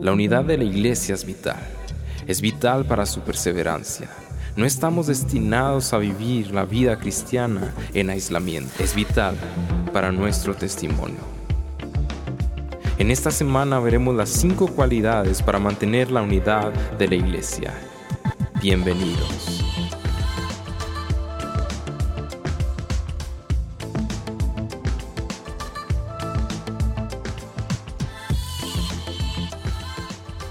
La 0.00 0.12
unidad 0.12 0.44
de 0.44 0.58
la 0.58 0.64
iglesia 0.64 1.14
es 1.14 1.24
vital. 1.24 1.58
Es 2.26 2.40
vital 2.40 2.84
para 2.84 3.06
su 3.06 3.20
perseverancia. 3.20 4.08
No 4.56 4.66
estamos 4.66 5.06
destinados 5.06 5.92
a 5.92 5.98
vivir 5.98 6.50
la 6.50 6.64
vida 6.64 6.98
cristiana 6.98 7.72
en 7.94 8.10
aislamiento. 8.10 8.82
Es 8.82 8.94
vital 8.94 9.36
para 9.92 10.12
nuestro 10.12 10.54
testimonio. 10.54 11.20
En 12.98 13.10
esta 13.10 13.30
semana 13.30 13.80
veremos 13.80 14.14
las 14.14 14.28
cinco 14.28 14.68
cualidades 14.68 15.40
para 15.40 15.58
mantener 15.58 16.10
la 16.10 16.20
unidad 16.20 16.72
de 16.98 17.08
la 17.08 17.14
iglesia. 17.14 17.72
Bienvenidos. 18.60 19.59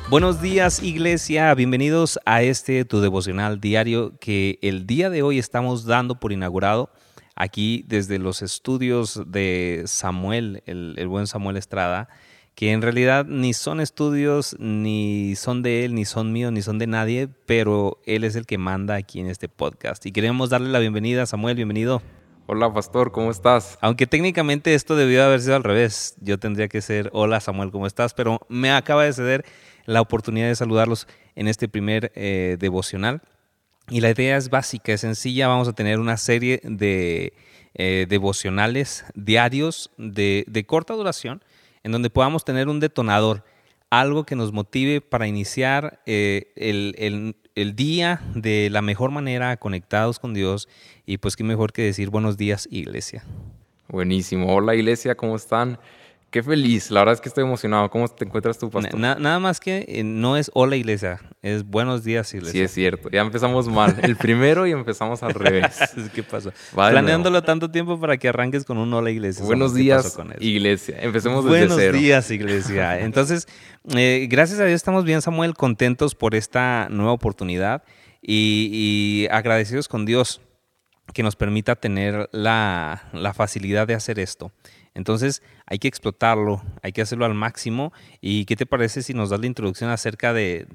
Buenos 0.10 0.42
días 0.42 0.82
iglesia, 0.82 1.54
bienvenidos 1.54 2.20
a 2.26 2.42
este 2.42 2.84
tu 2.84 3.00
devocional 3.00 3.62
diario 3.62 4.18
que 4.20 4.58
el 4.64 4.88
día 4.88 5.12
de 5.12 5.22
hoy 5.22 5.38
estamos 5.38 5.86
dando 5.86 6.20
por 6.20 6.32
inaugurado 6.32 6.90
aquí 7.36 7.86
desde 7.88 8.18
los 8.18 8.42
estudios 8.42 9.22
de 9.28 9.84
Samuel, 9.86 10.64
el, 10.66 11.08
buen 11.08 11.28
Samuel 11.28 11.58
Estrada, 11.58 12.10
que 12.56 12.72
en 12.72 12.82
realidad 12.82 13.28
ni 13.28 13.54
son 13.54 13.80
estudios, 13.80 14.56
ni 14.58 15.36
son 15.36 15.62
de 15.62 15.86
él, 15.86 15.94
ni 15.94 16.06
son 16.06 16.34
míos, 16.34 16.52
ni 16.52 16.64
son 16.64 16.80
de 16.80 16.88
nadie, 16.88 17.30
pero 17.46 18.02
él 18.08 18.24
es 18.24 18.36
el 18.36 18.48
que 18.48 18.58
manda 18.58 18.96
aquí 18.96 19.20
en 19.20 19.28
este 19.28 19.48
podcast. 19.48 20.04
Y 20.08 20.12
queremos 20.12 20.50
darle 20.50 20.70
la 20.70 20.80
bienvenida, 20.80 21.28
Samuel, 21.28 21.56
bienvenido. 21.56 22.02
Hola, 22.48 22.74
pastor, 22.74 23.12
¿cómo 23.12 23.30
estás? 23.30 23.78
Aunque 23.80 24.08
técnicamente 24.08 24.74
esto 24.74 24.96
debió 24.96 25.24
haber 25.24 25.40
sido 25.40 25.56
al 25.56 25.64
revés. 25.64 26.16
Yo 26.20 26.40
tendría 26.40 26.68
que 26.68 26.82
ser, 26.82 27.12
hola 27.14 27.40
Samuel, 27.42 27.70
¿cómo 27.70 27.86
estás? 27.86 28.16
Pero 28.16 28.40
me 28.50 28.72
acaba 28.72 29.04
de 29.04 29.14
ceder 29.14 29.46
la 29.90 30.02
oportunidad 30.02 30.48
de 30.48 30.56
saludarlos 30.56 31.08
en 31.36 31.48
este 31.48 31.68
primer 31.68 32.12
eh, 32.16 32.58
devocional. 32.60 33.22
Y 33.90 34.02
la 34.02 34.12
idea 34.12 34.38
es 34.38 34.50
básica, 34.52 34.94
es 34.94 35.02
sencilla. 35.02 35.48
Vamos 35.48 35.68
a 35.68 35.74
tener 35.74 36.00
una 36.00 36.16
serie 36.18 36.62
de 36.64 37.34
eh, 37.74 38.06
devocionales 38.08 39.04
diarios 39.16 39.90
de, 39.98 40.64
corta 40.68 40.94
duración 40.94 41.44
en 41.84 41.92
donde 41.92 42.12
podamos 42.12 42.46
tener 42.46 42.68
un 42.68 42.80
detonador, 42.80 43.44
algo 43.90 44.26
que 44.26 44.36
nos 44.36 44.54
motive 44.54 45.02
para 45.02 45.26
iniciar 45.26 46.02
eh, 46.06 46.52
el, 46.56 47.36
el, 47.56 47.76
día 47.76 48.22
de 48.36 48.70
la 48.70 48.84
mejor 48.84 49.10
manera, 49.10 49.58
conectados 49.58 50.20
con 50.20 50.36
Dios. 50.36 50.70
Y 51.08 51.18
pues 51.18 51.36
qué 51.36 51.44
mejor 51.44 51.74
que 51.74 51.82
decir 51.82 52.12
buenos 52.12 52.38
días, 52.38 52.68
iglesia. 52.70 53.24
Buenísimo. 53.88 54.54
Hola, 54.54 54.76
iglesia, 54.76 55.16
¿cómo 55.16 55.36
están? 55.36 55.80
Qué 56.32 56.44
feliz, 56.44 56.92
la 56.92 57.00
verdad 57.02 57.16
es 57.16 57.22
que 57.22 57.30
estoy 57.30 57.44
emocionado. 57.44 57.90
¿Cómo 57.90 58.08
te 58.08 58.24
encuentras 58.24 58.60
tú, 58.60 58.70
pastor? 58.70 59.00
nada 59.00 59.40
más 59.40 59.60
que 59.60 59.86
eh, 59.88 60.04
no 60.04 60.38
es 60.38 60.52
hola 60.54 60.76
iglesia, 60.76 61.20
es 61.42 61.64
buenos 61.66 62.04
días 62.04 62.32
iglesia. 62.36 62.52
Sí, 62.52 62.62
es 62.62 62.72
cierto. 62.72 63.10
Ya 63.10 63.22
empezamos 63.22 63.68
mal. 63.68 63.98
El 64.04 64.16
primero 64.16 64.68
y 64.68 64.72
empezamos 64.72 65.24
al 65.24 65.34
revés. 65.34 65.80
¿Qué 66.14 66.22
pasó? 66.22 66.52
Planeándolo 66.76 67.42
tanto 67.42 67.72
tiempo 67.72 68.00
para 68.00 68.18
que 68.18 68.30
arranques 68.30 68.64
con 68.64 68.78
un 68.78 68.94
hola 68.94 69.10
iglesia. 69.10 69.44
Buenos 69.44 69.74
días 69.74 70.20
iglesia. 70.40 70.98
Empecemos 71.02 71.46
desde 71.46 71.58
buenos 71.58 71.78
cero. 71.78 71.92
Buenos 71.94 72.02
días 72.02 72.30
iglesia. 72.30 73.00
Entonces, 73.02 73.48
eh, 73.96 74.28
gracias 74.30 74.60
a 74.60 74.66
Dios 74.66 74.76
estamos 74.76 75.06
bien, 75.06 75.24
Samuel, 75.24 75.56
contentos 75.56 76.14
por 76.14 76.36
esta 76.36 76.90
nueva 76.92 77.12
oportunidad 77.12 77.84
y, 78.22 78.70
y 78.72 79.28
agradecidos 79.32 79.88
con 79.88 80.06
Dios 80.06 80.42
que 81.14 81.24
nos 81.24 81.36
permita 81.36 81.76
tener 81.76 82.30
la, 82.32 83.10
la 83.14 83.34
facilidad 83.34 83.88
de 83.88 83.96
hacer 83.96 84.20
esto. 84.20 84.52
Entonces 85.00 85.42
hay 85.66 85.80
que 85.80 85.88
explotarlo, 85.88 86.62
hay 86.84 86.92
que 86.92 87.02
hacerlo 87.02 87.24
al 87.24 87.34
máximo. 87.34 87.94
¿Y 88.20 88.44
qué 88.44 88.58
te 88.58 88.66
parece 88.66 89.02
si 89.02 89.14
nos 89.14 89.30
das 89.30 89.40
la 89.40 89.48
introducción 89.48 89.90
acerca 89.90 90.34
de, 90.34 90.68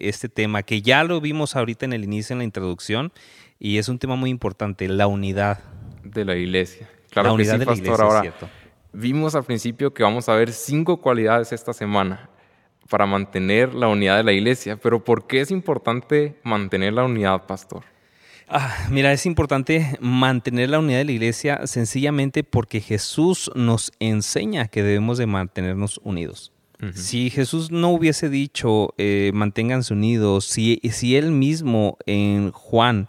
este 0.00 0.28
tema, 0.28 0.62
que 0.62 0.82
ya 0.82 1.02
lo 1.02 1.20
vimos 1.20 1.56
ahorita 1.56 1.84
en 1.84 1.92
el 1.92 2.04
inicio, 2.04 2.34
en 2.34 2.38
la 2.38 2.44
introducción, 2.44 3.12
y 3.58 3.78
es 3.78 3.88
un 3.88 3.98
tema 3.98 4.14
muy 4.14 4.30
importante, 4.30 4.86
la 4.88 5.08
unidad. 5.08 5.58
De 6.04 6.24
la 6.24 6.36
iglesia. 6.36 6.88
Claro 7.10 7.30
la 7.30 7.34
unidad 7.34 7.58
de 7.58 7.66
la 7.66 7.72
iglesia, 7.72 8.04
Ahora, 8.04 8.22
vimos 8.92 9.34
al 9.34 9.42
principio 9.42 9.92
que 9.92 10.04
vamos 10.04 10.28
a 10.28 10.34
ver 10.34 10.52
cinco 10.52 11.00
cualidades 11.00 11.52
esta 11.52 11.72
semana 11.72 12.30
para 12.88 13.06
mantener 13.06 13.74
la 13.74 13.88
unidad 13.88 14.16
de 14.16 14.22
la 14.22 14.32
iglesia, 14.32 14.76
pero 14.76 15.02
¿por 15.02 15.26
qué 15.26 15.40
es 15.40 15.50
importante 15.50 16.38
mantener 16.44 16.92
la 16.92 17.04
unidad, 17.04 17.46
pastor? 17.46 17.82
Ah, 18.54 18.86
mira, 18.90 19.14
es 19.14 19.24
importante 19.24 19.96
mantener 20.02 20.68
la 20.68 20.78
unidad 20.78 20.98
de 20.98 21.06
la 21.06 21.12
iglesia 21.12 21.66
sencillamente 21.66 22.44
porque 22.44 22.82
Jesús 22.82 23.50
nos 23.54 23.92
enseña 23.98 24.68
que 24.68 24.82
debemos 24.82 25.16
de 25.16 25.24
mantenernos 25.24 25.98
unidos. 26.04 26.52
Si 26.92 27.30
Jesús 27.30 27.70
no 27.70 27.90
hubiese 27.90 28.28
dicho 28.28 28.92
eh, 28.98 29.30
manténganse 29.32 29.94
unidos, 29.94 30.44
si, 30.44 30.80
si 30.90 31.16
él 31.16 31.30
mismo 31.30 31.96
en 32.04 32.50
Juan 32.50 33.08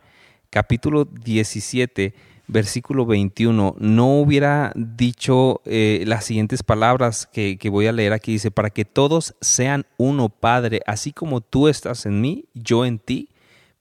capítulo 0.49 1.03
17, 1.03 2.13
versículo 2.47 3.05
21, 3.05 3.75
no 3.79 4.19
hubiera 4.19 4.71
dicho 4.75 5.59
eh, 5.65 6.03
las 6.07 6.23
siguientes 6.23 6.63
palabras 6.63 7.27
que, 7.33 7.57
que, 7.57 7.69
voy 7.69 7.87
a 7.87 7.91
leer 7.91 8.13
aquí, 8.13 8.33
dice, 8.33 8.51
para 8.51 8.69
que 8.69 8.85
todos 8.85 9.35
sean 9.41 9.87
uno, 9.97 10.29
Padre, 10.29 10.79
así 10.85 11.11
como 11.11 11.41
tú 11.41 11.67
estás 11.67 12.05
en 12.05 12.21
mí, 12.21 12.45
yo 12.53 12.85
en 12.85 12.99
ti, 12.99 13.27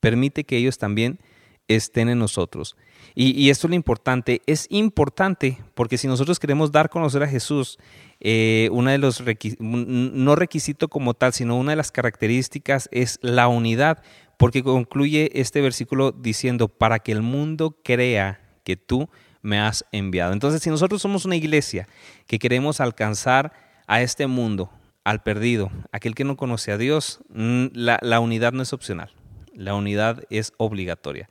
permite 0.00 0.42
que 0.42 0.56
ellos 0.56 0.78
también 0.78 1.20
estén 1.68 2.08
en 2.08 2.18
nosotros. 2.18 2.76
Y, 3.14 3.50
esto 3.50 3.66
es 3.66 3.70
lo 3.70 3.76
importante. 3.76 4.40
Es 4.46 4.66
importante 4.70 5.58
porque 5.74 5.98
si 5.98 6.06
nosotros 6.08 6.38
queremos 6.38 6.72
dar 6.72 6.86
a 6.86 6.88
conocer 6.88 7.22
a 7.22 7.28
Jesús, 7.28 7.78
eh, 8.20 8.68
una 8.72 8.92
de 8.92 8.98
los 8.98 9.22
no 9.58 10.36
requisito 10.36 10.88
como 10.88 11.14
tal, 11.14 11.32
sino 11.32 11.58
una 11.58 11.72
de 11.72 11.76
las 11.76 11.92
características 11.92 12.88
es 12.90 13.18
la 13.20 13.48
unidad, 13.48 14.02
porque 14.38 14.62
concluye 14.62 15.30
este 15.34 15.60
versículo 15.60 16.12
diciendo, 16.12 16.68
para 16.68 17.00
que 17.00 17.12
el 17.12 17.22
mundo 17.22 17.76
crea 17.84 18.40
que 18.64 18.76
tú 18.76 19.10
me 19.42 19.58
has 19.58 19.84
enviado. 19.92 20.32
Entonces, 20.32 20.62
si 20.62 20.70
nosotros 20.70 21.02
somos 21.02 21.24
una 21.24 21.36
iglesia 21.36 21.88
que 22.26 22.38
queremos 22.38 22.80
alcanzar 22.80 23.52
a 23.86 24.00
este 24.00 24.26
mundo, 24.26 24.70
al 25.04 25.22
perdido, 25.22 25.70
aquel 25.90 26.14
que 26.14 26.24
no 26.24 26.36
conoce 26.36 26.70
a 26.70 26.78
Dios, 26.78 27.20
la 27.34 28.20
unidad 28.20 28.52
no 28.52 28.62
es 28.62 28.72
opcional, 28.72 29.10
la 29.52 29.74
unidad 29.74 30.22
es 30.30 30.52
obligatoria. 30.56 31.28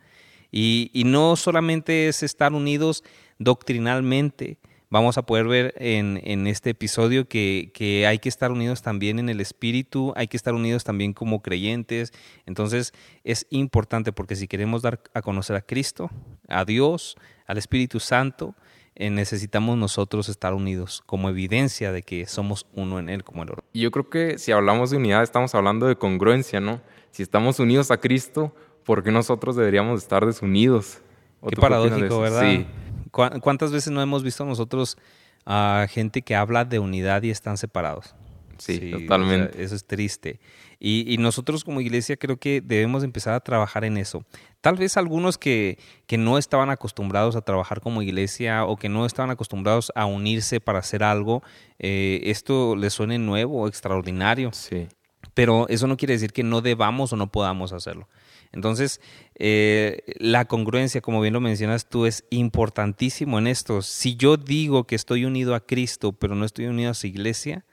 Y, 0.51 1.03
no 1.06 1.35
solamente 1.35 2.07
es 2.07 2.23
estar 2.23 2.53
unidos 2.53 3.03
doctrinalmente, 3.39 4.57
vamos 4.89 5.17
a 5.17 5.25
poder 5.25 5.47
ver 5.47 5.73
en, 5.78 6.45
este 6.47 6.72
episodio 6.72 7.28
que, 7.28 8.06
hay 8.07 8.19
que 8.19 8.29
estar 8.29 8.51
unidos 8.51 8.81
también 8.81 9.17
en 9.19 9.29
el 9.29 9.40
espíritu, 9.40 10.13
hay 10.16 10.28
que 10.28 10.38
estar 10.38 10.53
unidos 10.53 10.84
también 10.84 11.13
como 11.13 11.41
creyentes. 11.41 12.11
Entonces 12.45 12.94
es 13.23 13.47
importante 13.50 14.11
porque 14.11 14.35
si 14.35 14.47
queremos 14.47 14.81
dar 14.81 15.01
a 15.13 15.22
conocer 15.22 15.56
a 15.56 15.61
Cristo, 15.61 16.09
a 16.50 16.66
Dios, 16.66 17.16
al 17.47 17.57
Espíritu 17.57 18.00
Santo, 18.00 18.56
eh, 18.95 19.09
necesitamos 19.09 19.78
nosotros 19.78 20.28
estar 20.28 20.53
unidos 20.53 21.01
como 21.06 21.29
evidencia 21.29 21.94
de 21.94 22.03
que 22.03 22.25
somos 22.25 22.67
uno 22.73 23.00
en 23.00 23.07
Él 23.09 23.23
como 23.23 23.44
el 23.44 23.51
oro. 23.51 23.63
Yo 23.73 23.90
creo 23.90 24.09
que 24.09 24.38
si 24.38 24.51
hablamos 24.51 24.91
de 24.91 24.97
unidad 24.97 25.23
estamos 25.23 25.56
hablando 25.56 25.88
de 25.88 25.95
congruencia, 25.95 26.59
¿no? 26.59 26.81
Si 27.11 27.23
estamos 27.23 27.59
unidos 27.59 27.90
a 27.90 27.97
Cristo, 27.97 28.53
¿por 28.83 29.03
qué 29.03 29.11
nosotros 29.11 29.55
deberíamos 29.55 30.01
estar 30.01 30.25
desunidos? 30.25 31.01
Qué 31.47 31.55
paradójico, 31.55 32.19
¿verdad? 32.19 32.49
Sí. 32.49 32.67
¿Cuántas 33.11 33.71
veces 33.71 33.91
no 33.91 34.01
hemos 34.01 34.23
visto 34.23 34.45
nosotros 34.45 34.97
a 35.45 35.87
gente 35.89 36.21
que 36.21 36.35
habla 36.35 36.65
de 36.65 36.79
unidad 36.79 37.23
y 37.23 37.29
están 37.29 37.57
separados? 37.57 38.15
Sí, 38.61 38.91
totalmente. 38.91 39.63
eso 39.63 39.75
es 39.75 39.85
triste. 39.85 40.39
Y, 40.79 41.17
nosotros 41.17 41.63
como 41.63 41.81
iglesia 41.81 42.15
creo 42.15 42.37
que 42.37 42.61
debemos 42.61 43.03
empezar 43.03 43.33
a 43.33 43.39
trabajar 43.39 43.85
en 43.85 43.97
eso. 43.97 44.23
Tal 44.61 44.75
vez 44.75 44.97
algunos 44.97 45.37
que, 45.37 45.79
que, 46.05 46.17
no 46.17 46.37
estaban 46.37 46.69
acostumbrados 46.69 47.35
a 47.35 47.41
trabajar 47.41 47.81
como 47.81 48.01
iglesia 48.03 48.65
o 48.65 48.77
que 48.77 48.87
no 48.87 49.05
estaban 49.05 49.31
acostumbrados 49.31 49.91
a 49.95 50.05
unirse 50.05 50.59
para 50.59 50.79
hacer 50.79 51.03
algo, 51.03 51.41
eh, 51.79 52.21
esto 52.25 52.75
les 52.75 52.93
suene 52.93 53.17
nuevo 53.17 53.67
extraordinario. 53.67 54.51
Sí. 54.53 54.87
Pero 55.34 55.67
eso 55.69 55.87
no 55.87 55.97
quiere 55.97 56.13
decir 56.13 56.31
que 56.31 56.43
no 56.43 56.61
debamos 56.61 57.13
o 57.13 57.16
no 57.16 57.31
podamos 57.31 57.73
hacerlo. 57.73 58.07
Entonces, 58.53 58.99
eh, 59.35 60.03
la 60.17 60.45
congruencia, 60.45 61.01
como 61.01 61.21
bien 61.21 61.33
lo 61.33 61.39
mencionas 61.39 61.87
tú, 61.87 62.05
es 62.05 62.25
importantísimo 62.29 63.39
en 63.39 63.47
esto. 63.47 63.81
Si 63.81 64.15
yo 64.15 64.37
digo 64.37 64.85
que 64.85 64.95
estoy 64.95 65.25
unido 65.25 65.55
a 65.55 65.61
Cristo, 65.61 66.11
pero 66.11 66.35
no 66.35 66.45
estoy 66.45 66.65
unido 66.65 66.91
a 66.91 66.93
su 66.93 67.07
iglesia, 67.07 67.63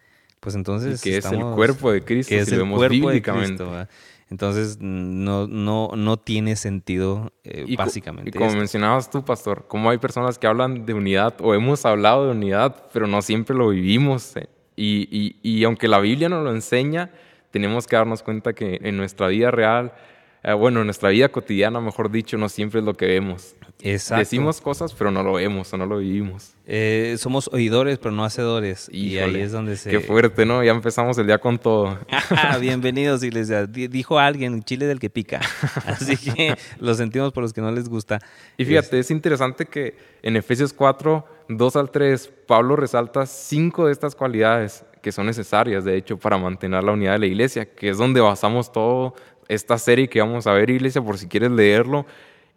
pues 0.41 0.55
entonces... 0.55 1.03
que 1.03 1.17
es 1.17 1.27
el 1.27 1.41
cuerpo 1.41 1.91
de 1.91 2.03
Cristo, 2.03 2.31
que 2.31 2.39
es 2.39 2.53
el 2.53 2.69
cuerpo 2.69 3.11
de 3.11 3.23
Cristo. 3.23 3.87
Entonces, 4.31 4.77
no, 4.79 5.47
no, 5.47 5.93
no 5.97 6.17
tiene 6.19 6.55
sentido, 6.55 7.33
eh, 7.45 7.65
básicamente. 7.77 8.29
Y 8.29 8.33
como 8.33 8.53
mencionabas 8.53 9.11
tú, 9.11 9.25
pastor, 9.25 9.67
como 9.69 9.89
hay 9.89 9.97
personas 9.97 10.39
que 10.39 10.47
hablan 10.47 10.85
de 10.85 10.93
unidad 10.93 11.35
o 11.41 11.55
hemos 11.55 11.87
hablado 11.87 12.27
de 12.27 12.33
unidad, 12.33 12.89
pero 12.93 13.07
no 13.07 13.23
siempre 13.23 13.57
lo 13.57 13.71
vivimos. 13.71 14.37
Eh, 14.37 14.49
y, 14.77 15.09
y, 15.11 15.37
y 15.43 15.65
aunque 15.65 15.89
la 15.89 15.99
Biblia 15.99 16.29
nos 16.29 16.45
lo 16.45 16.55
enseña, 16.55 17.11
tenemos 17.51 17.87
que 17.87 17.97
darnos 17.97 18.23
cuenta 18.23 18.53
que 18.53 18.79
en 18.83 18.99
nuestra 18.99 19.29
vida 19.29 19.51
real 19.51 19.95
eh, 20.43 20.53
bueno, 20.53 20.81
en 20.81 20.87
nuestra 20.87 21.11
vida 21.11 21.29
cotidiana, 21.29 21.81
mejor 21.81 22.11
dicho, 22.11 22.39
no 22.39 22.49
siempre 22.49 22.81
es 22.81 22.87
lo 22.87 22.95
que 22.95 23.07
vemos. 23.07 23.55
Exacto. 23.81 24.21
Decimos 24.21 24.61
cosas, 24.61 24.93
pero 24.93 25.11
no 25.11 25.23
lo 25.23 25.35
vemos 25.35 25.73
o 25.73 25.77
no 25.77 25.87
lo 25.87 25.99
vivimos. 25.99 26.55
Eh, 26.67 27.17
somos 27.19 27.49
oidores, 27.53 27.99
pero 27.99 28.13
no 28.13 28.25
hacedores. 28.25 28.89
y 28.93 29.19
ahí 29.19 29.37
es 29.41 29.53
donde 29.53 29.77
se... 29.77 29.91
Qué 29.91 30.01
fuerte, 30.01 30.45
¿no? 30.45 30.65
Ya 30.65 30.73
empezamos 30.73 31.17
el 31.19 31.27
día 31.27 31.39
con 31.39 31.59
todo. 31.59 31.99
Bienvenidos, 32.61 33.23
iglesia. 33.23 33.67
Dijo 33.67 34.19
alguien, 34.19 34.63
chile 34.65 34.87
del 34.87 34.99
que 34.99 35.11
pica. 35.11 35.41
Así 35.87 36.17
que 36.17 36.57
lo 36.79 36.95
sentimos 36.95 37.33
por 37.33 37.43
los 37.43 37.53
que 37.53 37.61
no 37.61 37.71
les 37.71 37.89
gusta. 37.89 38.19
Y 38.57 38.65
fíjate, 38.65 38.99
es 38.99 39.11
interesante 39.11 39.67
que 39.67 39.97
en 40.23 40.37
Efesios 40.37 40.73
4, 40.73 41.25
2 41.49 41.77
al 41.77 41.91
3, 41.91 42.33
Pablo 42.47 42.77
resalta 42.77 43.27
cinco 43.27 43.87
de 43.87 43.93
estas 43.93 44.15
cualidades 44.15 44.85
que 45.01 45.13
son 45.13 45.27
necesarias, 45.27 45.85
de 45.85 45.97
hecho, 45.97 46.19
para 46.19 46.37
mantener 46.37 46.83
la 46.83 46.93
unidad 46.93 47.13
de 47.13 47.19
la 47.21 47.27
iglesia, 47.27 47.67
que 47.67 47.91
es 47.91 47.99
donde 47.99 48.21
basamos 48.21 48.73
todo 48.73 49.15
esta 49.49 49.79
serie 49.79 50.09
que 50.09 50.21
vamos 50.21 50.47
a 50.47 50.53
ver, 50.53 50.71
iglesia, 50.71 51.03
por 51.03 51.19
si 51.19 51.27
quieres 51.27 51.51
leerlo. 51.51 52.07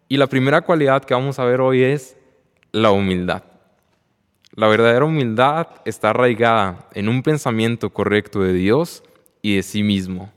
Y 0.08 0.18
la 0.18 0.26
primera 0.26 0.60
cualidad 0.60 1.04
que 1.04 1.14
vamos 1.14 1.38
a 1.38 1.44
ver 1.44 1.60
hoy 1.60 1.82
es 1.82 2.16
la 2.70 2.90
humildad. 2.90 3.44
La 4.54 4.68
verdadera 4.68 5.06
humildad 5.06 5.68
está 5.86 6.10
arraigada 6.10 6.88
en 6.92 7.08
un 7.08 7.22
pensamiento 7.22 7.90
correcto 7.90 8.42
de 8.42 8.52
Dios 8.52 9.02
y 9.40 9.56
de 9.56 9.62
sí 9.62 9.82
mismo. 9.82 10.30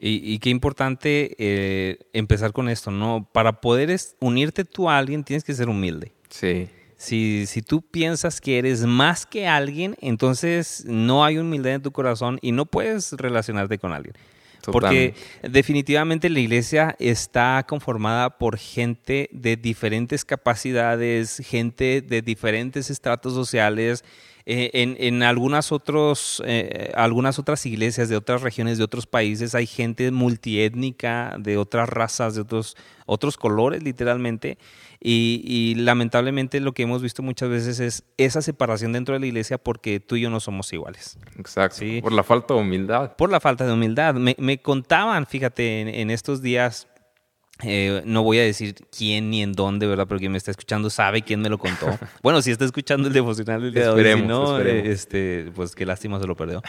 Y, 0.00 0.38
qué 0.38 0.50
importante 0.50 1.34
eh, 1.38 1.98
empezar 2.12 2.52
con 2.52 2.68
esto, 2.68 2.92
¿no? 2.92 3.28
Para 3.32 3.60
poder 3.60 3.98
unirte 4.20 4.64
tú 4.64 4.88
a 4.88 4.96
alguien 4.96 5.24
tienes 5.24 5.42
que 5.42 5.52
ser 5.54 5.68
humilde. 5.68 6.12
Sí. 6.28 6.68
Si, 6.96 7.46
si 7.46 7.62
tú 7.62 7.82
piensas 7.82 8.40
que 8.40 8.58
eres 8.58 8.86
más 8.86 9.26
que 9.26 9.48
alguien, 9.48 9.96
entonces 10.00 10.84
no 10.86 11.24
hay 11.24 11.38
humildad 11.38 11.72
en 11.74 11.82
tu 11.82 11.90
corazón 11.90 12.38
y 12.42 12.52
no 12.52 12.64
puedes 12.64 13.10
relacionarte 13.12 13.78
con 13.78 13.92
alguien. 13.92 14.14
Porque 14.72 15.14
definitivamente 15.42 16.28
la 16.28 16.40
iglesia 16.40 16.96
está 16.98 17.64
conformada 17.68 18.38
por 18.38 18.56
gente 18.58 19.28
de 19.32 19.56
diferentes 19.56 20.24
capacidades, 20.24 21.40
gente 21.44 22.00
de 22.00 22.22
diferentes 22.22 22.90
estratos 22.90 23.34
sociales. 23.34 24.04
Eh, 24.50 24.96
en, 24.98 25.22
algunas, 25.22 25.72
otros, 25.72 26.42
eh, 26.46 26.90
algunas 26.94 27.38
otras 27.38 27.66
iglesias 27.66 28.08
de 28.08 28.16
otras 28.16 28.40
regiones, 28.40 28.78
de 28.78 28.84
otros 28.84 29.06
países, 29.06 29.54
hay 29.54 29.66
gente 29.66 30.10
multiétnica, 30.10 31.36
de 31.38 31.58
otras 31.58 31.86
razas, 31.86 32.34
de 32.34 32.40
otros, 32.40 32.74
otros 33.04 33.36
colores, 33.36 33.82
literalmente. 33.82 34.56
Y, 35.00 35.74
lamentablemente 35.76 36.60
lo 36.60 36.72
que 36.72 36.84
hemos 36.84 37.02
visto 37.02 37.22
muchas 37.22 37.50
veces 37.50 37.78
es 37.78 38.04
esa 38.16 38.40
separación 38.40 38.92
dentro 38.94 39.12
de 39.12 39.20
la 39.20 39.26
iglesia 39.26 39.58
porque 39.58 40.00
tú 40.00 40.16
y 40.16 40.22
yo 40.22 40.30
no 40.30 40.40
somos 40.40 40.72
iguales. 40.72 41.18
Exacto. 41.38 41.84
Por 42.00 42.12
la 42.12 42.24
falta 42.24 42.54
de 42.54 42.60
humildad. 42.60 43.16
Por 43.16 43.30
la 43.30 43.40
falta 43.40 43.66
de 43.66 43.74
humildad. 43.74 44.14
Me, 44.14 44.62
contaban, 44.62 45.26
fíjate, 45.26 46.00
en, 46.00 46.10
estos 46.10 46.40
días, 46.40 46.88
eh, 47.64 48.02
no 48.04 48.22
voy 48.22 48.38
a 48.38 48.42
decir 48.42 48.76
quién 48.96 49.30
ni 49.30 49.42
en 49.42 49.52
dónde, 49.52 49.86
¿verdad? 49.86 50.06
Pero 50.06 50.20
quien 50.20 50.30
me 50.30 50.38
está 50.38 50.50
escuchando 50.52 50.90
sabe 50.90 51.22
quién 51.22 51.40
me 51.40 51.48
lo 51.48 51.58
contó. 51.58 51.86
bueno, 52.22 52.40
si 52.40 52.52
está 52.52 52.64
escuchando 52.64 53.08
el 53.08 53.14
devocional 53.14 53.62
del 53.62 53.74
día 53.74 53.84
de 53.84 53.88
hoy, 53.90 54.20
si 54.20 54.26
no, 54.26 54.60
eh, 54.60 54.90
este, 54.90 55.50
pues 55.54 55.74
qué 55.74 55.84
lástima 55.84 56.20
se 56.20 56.26
lo 56.26 56.36
perdió. 56.36 56.62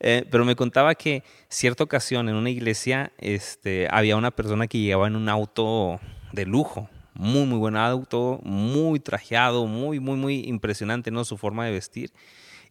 Eh, 0.00 0.26
pero 0.30 0.44
me 0.44 0.56
contaba 0.56 0.94
que 0.96 1.22
cierta 1.48 1.84
ocasión 1.84 2.28
en 2.28 2.34
una 2.34 2.50
iglesia 2.50 3.12
este, 3.18 3.86
había 3.90 4.16
una 4.16 4.32
persona 4.32 4.66
que 4.66 4.78
llegaba 4.78 5.06
en 5.06 5.14
un 5.14 5.28
auto 5.28 6.00
de 6.32 6.44
lujo, 6.44 6.88
muy, 7.14 7.46
muy 7.46 7.58
buen 7.58 7.76
auto, 7.76 8.40
muy 8.42 8.98
trajeado, 8.98 9.66
muy, 9.66 10.00
muy, 10.00 10.16
muy 10.16 10.40
impresionante, 10.40 11.12
¿no? 11.12 11.24
Su 11.24 11.36
forma 11.36 11.66
de 11.66 11.72
vestir. 11.72 12.10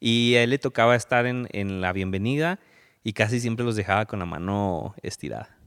Y 0.01 0.35
a 0.35 0.43
él 0.43 0.49
le 0.49 0.57
tocaba 0.57 0.95
estar 0.95 1.25
en, 1.25 1.47
en 1.51 1.79
la 1.79 1.93
bienvenida 1.93 2.59
y 3.03 3.13
casi 3.13 3.39
siempre 3.39 3.63
los 3.63 3.77
dejaba 3.77 4.07
con 4.07 4.19
la 4.19 4.25
mano 4.25 4.93
estirada. 5.03 5.60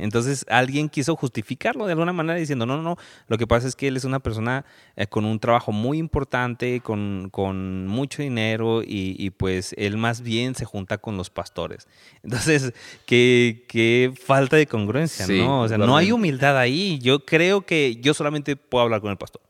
Entonces 0.00 0.44
alguien 0.48 0.88
quiso 0.88 1.16
justificarlo 1.16 1.86
de 1.86 1.92
alguna 1.92 2.12
manera 2.12 2.38
diciendo, 2.38 2.66
no, 2.66 2.76
no, 2.76 2.82
no, 2.82 2.96
lo 3.28 3.38
que 3.38 3.46
pasa 3.46 3.68
es 3.68 3.76
que 3.76 3.88
él 3.88 3.96
es 3.96 4.04
una 4.04 4.20
persona 4.20 4.64
eh, 4.96 5.06
con 5.06 5.24
un 5.24 5.38
trabajo 5.38 5.72
muy 5.72 5.98
importante, 5.98 6.80
con, 6.80 7.28
con 7.30 7.86
mucho 7.86 8.22
dinero 8.22 8.82
y, 8.84 9.30
pues 9.30 9.74
él 9.78 9.96
más 9.96 10.22
bien 10.22 10.54
se 10.54 10.64
junta 10.64 10.98
con 10.98 11.16
los 11.16 11.30
pastores. 11.30 11.86
Entonces, 12.22 12.72
qué, 13.06 13.64
qué 13.68 14.12
falta 14.24 14.56
de 14.56 14.66
congruencia, 14.66 15.26
¿no? 15.26 15.62
O 15.62 15.68
sea, 15.68 15.78
no 15.78 15.96
hay 15.96 16.12
humildad 16.12 16.58
ahí. 16.58 16.98
Yo 17.00 17.24
creo 17.24 17.62
que 17.62 17.96
yo 18.00 18.14
solamente 18.14 18.56
puedo 18.56 18.82
hablar 18.82 19.00
con 19.00 19.10
el 19.10 19.16
pastor 19.16 19.42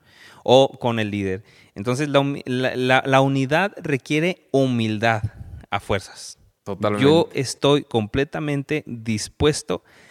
o 0.43 0.79
con 0.79 0.99
el 0.99 1.11
líder. 1.11 1.43
Entonces, 1.75 2.09
la, 2.09 3.03
la 3.05 3.21
unidad 3.21 3.73
requiere 3.83 4.49
humildad 4.53 5.23
a 5.71 5.81
fuerzas. 5.81 6.39
Totalmente. 6.65 7.05
Yo 7.05 7.29
estoy 7.33 7.85
completamente 7.85 8.85
dispuesto 8.87 9.83
a, 9.83 10.10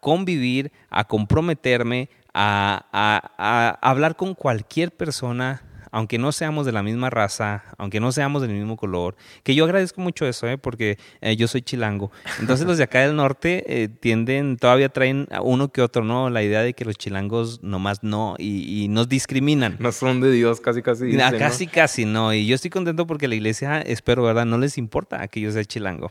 convivir, 0.00 0.72
a 0.90 1.04
comprometerme, 1.04 2.08
a, 2.34 3.78
hablar 3.80 4.16
con 4.16 4.34
cualquier 4.34 4.92
persona, 4.92 5.62
aunque 5.90 6.18
no 6.18 6.32
seamos 6.32 6.66
de 6.66 6.72
la 6.72 6.82
misma 6.82 7.08
raza, 7.08 7.64
aunque 7.78 7.98
no 7.98 8.12
seamos 8.12 8.42
del 8.42 8.52
mismo 8.52 8.76
color, 8.76 9.16
que 9.42 9.54
yo 9.54 9.64
agradezco 9.64 10.00
mucho 10.02 10.26
eso, 10.26 10.46
¿eh? 10.46 10.58
porque 10.58 10.98
eh, 11.20 11.34
yo 11.36 11.48
soy 11.48 11.62
chilango. 11.62 12.12
Entonces 12.40 12.66
los 12.66 12.76
de 12.76 12.84
acá 12.84 13.00
del 13.00 13.16
norte 13.16 13.64
eh, 13.66 13.88
tienden, 13.88 14.58
todavía 14.58 14.90
traen 14.90 15.28
uno 15.42 15.72
que 15.72 15.80
otro, 15.80 16.04
¿no? 16.04 16.28
La 16.28 16.42
idea 16.42 16.62
de 16.62 16.74
que 16.74 16.84
los 16.84 16.96
chilangos 16.96 17.62
nomás 17.62 18.02
no, 18.02 18.36
y, 18.38 18.86
nos 18.90 19.08
discriminan. 19.08 19.76
No 19.78 19.92
son 19.92 20.20
de 20.20 20.30
Dios, 20.30 20.60
casi 20.60 20.82
casi. 20.82 21.16
casi 21.16 21.66
casi 21.66 22.04
no, 22.04 22.34
y 22.34 22.46
yo 22.46 22.54
estoy 22.54 22.70
contento 22.70 23.06
porque 23.06 23.28
la 23.28 23.34
iglesia, 23.34 23.80
espero, 23.80 24.22
¿verdad? 24.22 24.44
No 24.44 24.58
les 24.58 24.78
importa 24.78 25.26
que 25.28 25.40
yo 25.40 25.50
sea 25.50 25.64
chilango. 25.64 26.10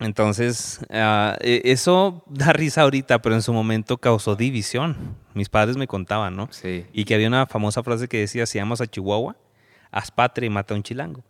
Entonces, 0.00 0.80
e, 0.90 1.62
eso 1.64 2.22
da 2.26 2.52
risa 2.52 2.82
ahorita, 2.82 3.22
pero 3.22 3.34
en 3.34 3.42
su 3.42 3.52
momento 3.52 3.96
causó 3.98 4.36
división. 4.36 5.16
Mis 5.34 5.48
padres 5.48 5.76
me 5.76 5.86
contaban, 5.86 6.36
¿no? 6.36 6.48
Sí. 6.50 6.84
Y 6.92 7.04
que 7.04 7.14
había 7.14 7.28
una 7.28 7.46
famosa 7.46 7.82
frase 7.82 8.08
que 8.08 8.18
decía, 8.18 8.46
si 8.46 8.58
amas 8.58 8.80
a 8.80 8.86
Chihuahua, 8.86 9.36
haz 9.90 10.10
patria 10.10 10.46
y 10.46 10.50
mata 10.50 10.74
a 10.74 10.76
un 10.76 10.82
chilango. 10.82 11.24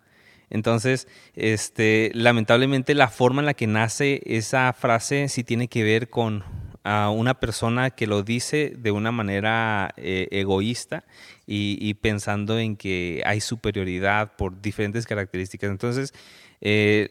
Entonces, 0.50 1.08
este, 1.34 2.10
lamentablemente 2.14 2.94
la 2.94 3.08
forma 3.08 3.42
en 3.42 3.46
la 3.46 3.54
que 3.54 3.66
nace 3.66 4.22
esa 4.26 4.72
frase 4.72 5.28
sí 5.28 5.44
tiene 5.44 5.68
que 5.68 5.82
ver 5.82 6.08
con 6.08 6.44
ah, 6.86 7.10
una 7.10 7.34
persona 7.34 7.90
que 7.90 8.06
lo 8.06 8.22
dice 8.22 8.72
de 8.78 8.90
una 8.90 9.12
manera 9.12 9.92
eh, 9.96 10.28
egoísta 10.30 11.04
y, 11.46 11.78
y 11.80 11.94
pensando 11.94 12.58
en 12.58 12.76
que 12.76 13.22
hay 13.26 13.40
superioridad 13.40 14.36
por 14.36 14.60
diferentes 14.60 15.06
características. 15.06 15.70
Entonces, 15.70 16.14
eh, 16.60 17.10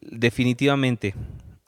definitivamente, 0.00 1.14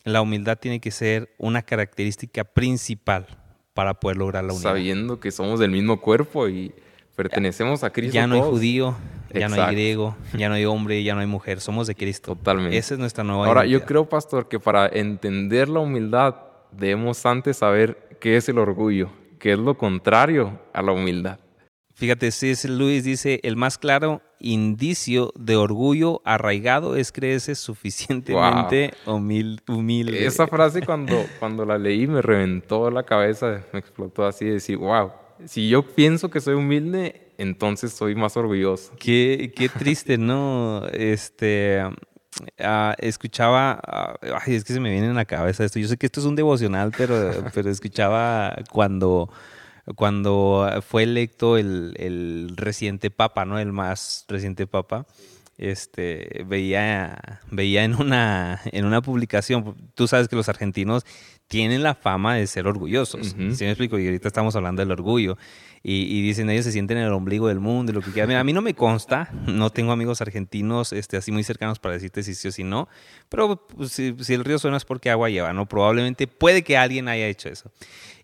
la 0.04 0.22
humildad 0.22 0.58
tiene 0.58 0.80
que 0.80 0.90
ser 0.90 1.34
una 1.38 1.62
característica 1.62 2.44
principal 2.44 3.26
para 3.72 3.94
poder 3.94 4.16
lograr 4.16 4.44
la 4.44 4.52
unidad. 4.52 4.70
Sabiendo 4.70 5.20
que 5.20 5.30
somos 5.30 5.60
del 5.60 5.70
mismo 5.70 6.00
cuerpo 6.00 6.48
y 6.48 6.72
pertenecemos 7.16 7.84
a 7.84 7.90
Cristo. 7.90 8.14
Ya 8.14 8.26
no 8.26 8.36
hay 8.36 8.42
judío, 8.42 8.96
ya 9.32 9.48
no 9.48 9.62
hay 9.62 9.74
griego, 9.74 10.16
ya 10.36 10.48
no 10.48 10.54
hay 10.54 10.64
hombre, 10.64 11.02
ya 11.02 11.14
no 11.14 11.20
hay 11.20 11.26
mujer, 11.26 11.60
somos 11.60 11.86
de 11.86 11.94
Cristo. 11.94 12.34
Totalmente. 12.36 12.76
Esa 12.76 12.94
es 12.94 13.00
nuestra 13.00 13.24
nueva 13.24 13.46
Ahora, 13.46 13.66
yo 13.66 13.84
creo, 13.84 14.08
pastor, 14.08 14.48
que 14.48 14.60
para 14.60 14.86
entender 14.86 15.68
la 15.68 15.80
humildad 15.80 16.36
debemos 16.76 17.24
antes 17.26 17.58
saber 17.58 18.18
qué 18.20 18.36
es 18.36 18.48
el 18.48 18.58
orgullo, 18.58 19.10
que 19.38 19.52
es 19.52 19.58
lo 19.58 19.76
contrario 19.76 20.60
a 20.72 20.82
la 20.82 20.92
humildad. 20.92 21.38
Fíjate, 21.94 22.32
C.S. 22.32 22.68
Luis 22.68 23.04
dice, 23.04 23.38
el 23.44 23.56
más 23.56 23.78
claro 23.78 24.20
indicio 24.40 25.32
de 25.36 25.54
orgullo 25.54 26.20
arraigado 26.24 26.96
es 26.96 27.12
creerse 27.12 27.54
suficientemente 27.54 28.92
humilde. 29.06 30.26
Esa 30.26 30.48
frase 30.48 30.82
cuando, 30.86 31.24
cuando 31.38 31.64
la 31.64 31.78
leí 31.78 32.08
me 32.08 32.20
reventó 32.20 32.90
la 32.90 33.04
cabeza, 33.04 33.64
me 33.72 33.78
explotó 33.78 34.26
así 34.26 34.44
de 34.44 34.54
decir, 34.54 34.76
wow, 34.76 35.12
si 35.44 35.68
yo 35.68 35.82
pienso 35.82 36.30
que 36.30 36.40
soy 36.40 36.54
humilde, 36.54 37.32
entonces 37.38 37.92
soy 37.92 38.16
más 38.16 38.36
orgulloso. 38.36 38.92
Qué, 38.98 39.52
qué 39.54 39.68
triste, 39.68 40.18
¿no? 40.18 40.86
Este... 40.88 41.80
Ah, 42.58 42.94
escuchaba, 42.98 43.80
ah, 43.86 44.16
ay, 44.44 44.54
es 44.54 44.64
que 44.64 44.72
se 44.72 44.80
me 44.80 44.90
viene 44.90 45.08
en 45.08 45.14
la 45.14 45.24
cabeza 45.24 45.64
esto. 45.64 45.78
Yo 45.78 45.88
sé 45.88 45.96
que 45.96 46.06
esto 46.06 46.20
es 46.20 46.26
un 46.26 46.36
devocional, 46.36 46.92
pero, 46.96 47.16
pero 47.54 47.70
escuchaba 47.70 48.56
cuando 48.70 49.30
cuando 49.96 50.82
fue 50.86 51.02
electo 51.02 51.58
el, 51.58 51.94
el 51.98 52.54
reciente 52.56 53.10
papa, 53.10 53.44
¿no? 53.44 53.58
El 53.58 53.72
más 53.72 54.24
reciente 54.28 54.66
papa 54.66 55.06
este, 55.58 56.44
veía, 56.46 57.40
veía 57.50 57.84
en, 57.84 57.94
una, 57.94 58.60
en 58.64 58.84
una 58.84 59.02
publicación, 59.02 59.76
tú 59.94 60.08
sabes 60.08 60.28
que 60.28 60.36
los 60.36 60.48
argentinos 60.48 61.04
tienen 61.46 61.82
la 61.82 61.94
fama 61.94 62.34
de 62.34 62.46
ser 62.46 62.66
orgullosos, 62.66 63.28
¿sí 63.28 63.64
me 63.64 63.70
explico? 63.70 63.98
Y 63.98 64.06
ahorita 64.06 64.28
estamos 64.28 64.56
hablando 64.56 64.80
del 64.80 64.90
orgullo. 64.90 65.36
Y, 65.86 66.22
dicen, 66.22 66.48
ellos 66.48 66.64
se 66.64 66.72
sienten 66.72 66.96
en 66.96 67.04
el 67.04 67.12
ombligo 67.12 67.48
del 67.48 67.60
mundo 67.60 67.92
y 67.92 67.94
lo 67.94 68.00
que 68.00 68.10
quieran. 68.10 68.34
a 68.36 68.42
mí 68.42 68.54
no 68.54 68.62
me 68.62 68.72
consta, 68.72 69.28
no 69.46 69.68
tengo 69.68 69.92
amigos 69.92 70.22
argentinos 70.22 70.94
este, 70.94 71.18
así 71.18 71.30
muy 71.30 71.44
cercanos 71.44 71.78
para 71.78 71.92
decirte 71.92 72.22
si 72.22 72.34
sí 72.34 72.48
o 72.48 72.52
si 72.52 72.64
no, 72.64 72.88
pero 73.28 73.66
pues, 73.66 73.92
si, 73.92 74.16
si, 74.20 74.32
el 74.32 74.44
río 74.44 74.58
suena 74.58 74.78
es 74.78 74.86
porque 74.86 75.10
agua 75.10 75.28
lleva, 75.28 75.52
¿no? 75.52 75.66
Probablemente 75.66 76.26
puede 76.26 76.64
que 76.64 76.78
alguien 76.78 77.06
haya 77.08 77.26
hecho 77.26 77.50
eso. 77.50 77.70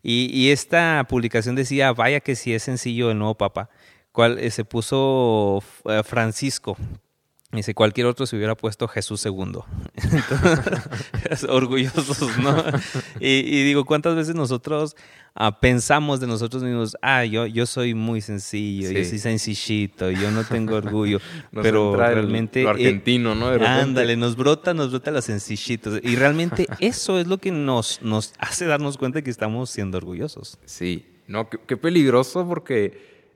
Y, 0.03 0.51
esta 0.51 1.05
publicación 1.09 1.55
decía, 1.55 1.93
vaya 1.93 2.21
que 2.21 2.35
si 2.35 2.55
es 2.55 2.63
sencillo 2.63 3.11
el 3.11 3.19
nuevo 3.19 3.37
papa, 3.37 3.69
cual 4.13 4.39
eh, 4.39 4.51
se 4.51 4.65
puso 4.65 5.63
eh, 5.85 6.03
Francisco. 6.05 6.77
Dice, 7.53 7.75
cualquier 7.75 8.07
otro 8.07 8.27
se 8.27 8.37
hubiera 8.37 8.55
puesto 8.55 8.87
Jesús 8.87 9.21
segundo. 9.21 9.67
orgullosos, 11.49 12.39
¿no? 12.39 12.65
Y, 13.19 13.65
digo, 13.65 13.85
¿cuántas 13.85 14.15
veces 14.15 14.37
nosotros 14.37 14.95
ah, 15.35 15.59
pensamos 15.59 16.21
de 16.21 16.29
nosotros 16.29 16.63
mismos, 16.63 16.97
ah, 17.03 17.25
yo, 17.25 17.47
yo 17.47 17.67
soy 17.67 17.95
muy 17.95 18.21
sencillo, 18.21 18.93
yo 18.93 19.05
soy 19.05 19.19
sencillito, 19.19 20.13
yo 20.13 20.31
no 20.31 20.45
tengo 20.45 20.77
orgullo, 20.77 21.19
pero 21.53 21.97
realmente... 21.97 22.63
lo 22.63 22.71
argentino, 22.71 23.35
¿no? 23.35 23.49
ándale, 23.49 24.17
nos 24.17 24.37
brota, 24.37 24.73
nos 24.73 24.91
brota 24.91 25.11
los 25.11 25.25
sencillitos. 25.25 25.99
Y 26.05 26.15
realmente 26.15 26.69
eso 26.79 27.19
es 27.19 27.27
lo 27.27 27.39
que 27.39 27.51
nos, 27.51 28.01
nos 28.01 28.33
hace 28.39 28.65
darnos 28.67 28.97
cuenta 28.97 29.23
que 29.23 29.31
estamos 29.31 29.71
siendo 29.71 29.99
orgullosos. 29.99 30.57
Sí, 30.67 31.05
no, 31.27 31.49
qué, 31.51 31.77
peligroso 31.77 32.47
porque 32.47 33.27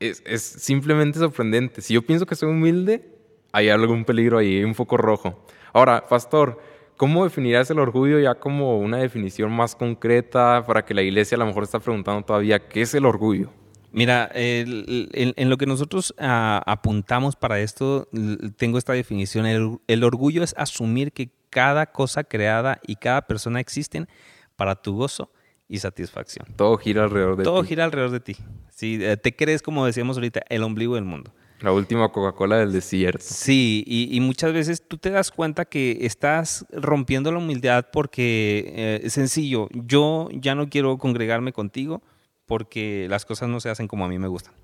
es, 0.00 0.22
es 0.26 0.42
simplemente 0.42 1.18
sorprendente. 1.18 1.80
Si 1.80 1.94
yo 1.94 2.02
pienso 2.02 2.26
que 2.26 2.34
soy 2.34 2.50
humilde 2.50 3.13
hay 3.54 3.68
algún 3.68 4.04
peligro 4.04 4.38
ahí, 4.38 4.64
un 4.64 4.74
foco 4.74 4.96
rojo. 4.96 5.46
Ahora, 5.72 6.04
pastor, 6.08 6.60
¿cómo 6.96 7.22
definirías 7.22 7.70
el 7.70 7.78
orgullo 7.78 8.18
ya 8.18 8.34
como 8.34 8.80
una 8.80 8.98
definición 8.98 9.52
más 9.52 9.76
concreta 9.76 10.64
para 10.66 10.84
que 10.84 10.92
la 10.92 11.02
iglesia 11.02 11.36
a 11.36 11.38
lo 11.38 11.46
mejor 11.46 11.62
está 11.62 11.78
preguntando 11.78 12.24
todavía 12.24 12.68
qué 12.68 12.82
es 12.82 12.94
el 12.94 13.06
orgullo? 13.06 13.52
Mira, 13.92 14.28
en, 14.34 15.48
lo 15.48 15.56
que 15.56 15.66
nosotros 15.66 16.12
ah, 16.18 16.64
apuntamos 16.66 17.36
para 17.36 17.60
esto, 17.60 18.08
tengo 18.56 18.76
esta 18.76 18.92
definición. 18.92 19.46
El, 19.46 20.02
orgullo 20.02 20.42
es 20.42 20.52
asumir 20.58 21.12
que 21.12 21.30
cada 21.48 21.86
cosa 21.86 22.24
creada 22.24 22.80
y 22.84 22.96
cada 22.96 23.22
persona 23.22 23.60
existen 23.60 24.08
para 24.56 24.74
tu 24.74 24.96
gozo 24.96 25.30
y 25.68 25.78
satisfacción. 25.78 26.48
Todo 26.56 26.76
gira 26.76 27.04
alrededor 27.04 27.36
de 27.36 27.44
ti. 27.44 27.44
Todo 27.44 27.62
gira 27.62 27.84
alrededor 27.84 28.10
de 28.10 28.18
ti. 28.18 28.36
Si 28.70 28.98
eh, 29.00 29.16
te 29.16 29.36
crees, 29.36 29.62
como 29.62 29.86
decíamos 29.86 30.16
ahorita, 30.16 30.40
el 30.48 30.64
ombligo 30.64 30.96
del 30.96 31.04
mundo. 31.04 31.32
La 31.60 31.72
última 31.72 32.10
Coca-Cola 32.10 32.58
del 32.58 32.72
desierto. 32.72 33.22
Sí, 33.22 33.84
y, 33.86 34.20
muchas 34.20 34.52
veces 34.52 34.86
tú 34.86 34.98
te 34.98 35.10
das 35.10 35.30
cuenta 35.30 35.64
que 35.64 35.98
estás 36.02 36.66
rompiendo 36.70 37.32
la 37.32 37.38
humildad 37.38 37.86
porque 37.92 38.72
eh, 38.74 39.00
es 39.04 39.14
sencillo, 39.14 39.68
yo 39.72 40.28
ya 40.32 40.54
no 40.54 40.68
quiero 40.68 40.98
congregarme 40.98 41.52
contigo 41.52 42.02
porque 42.44 43.06
las 43.08 43.24
cosas 43.24 43.48
no 43.48 43.60
se 43.60 43.70
hacen 43.70 43.88
como 43.88 44.04
a 44.04 44.08
mí 44.08 44.18
me 44.18 44.28
gustan. 44.28 44.54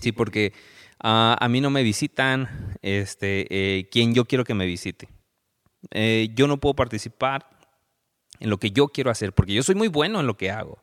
Sí, 0.00 0.12
porque 0.12 0.52
ah, 0.98 1.36
a 1.38 1.48
mí 1.48 1.60
no 1.60 1.70
me 1.70 1.82
visitan 1.82 2.76
este, 2.82 3.46
eh, 3.50 3.88
quien 3.88 4.14
yo 4.14 4.24
quiero 4.24 4.44
que 4.44 4.54
me 4.54 4.66
visite. 4.66 5.08
Eh, 5.90 6.30
yo 6.34 6.48
no 6.48 6.58
puedo 6.58 6.74
participar 6.74 7.48
en 8.40 8.50
lo 8.50 8.58
que 8.58 8.70
yo 8.70 8.88
quiero 8.88 9.10
hacer 9.10 9.32
porque 9.32 9.54
yo 9.54 9.62
soy 9.62 9.74
muy 9.74 9.88
bueno 9.88 10.20
en 10.20 10.26
lo 10.26 10.36
que 10.36 10.50
hago. 10.50 10.82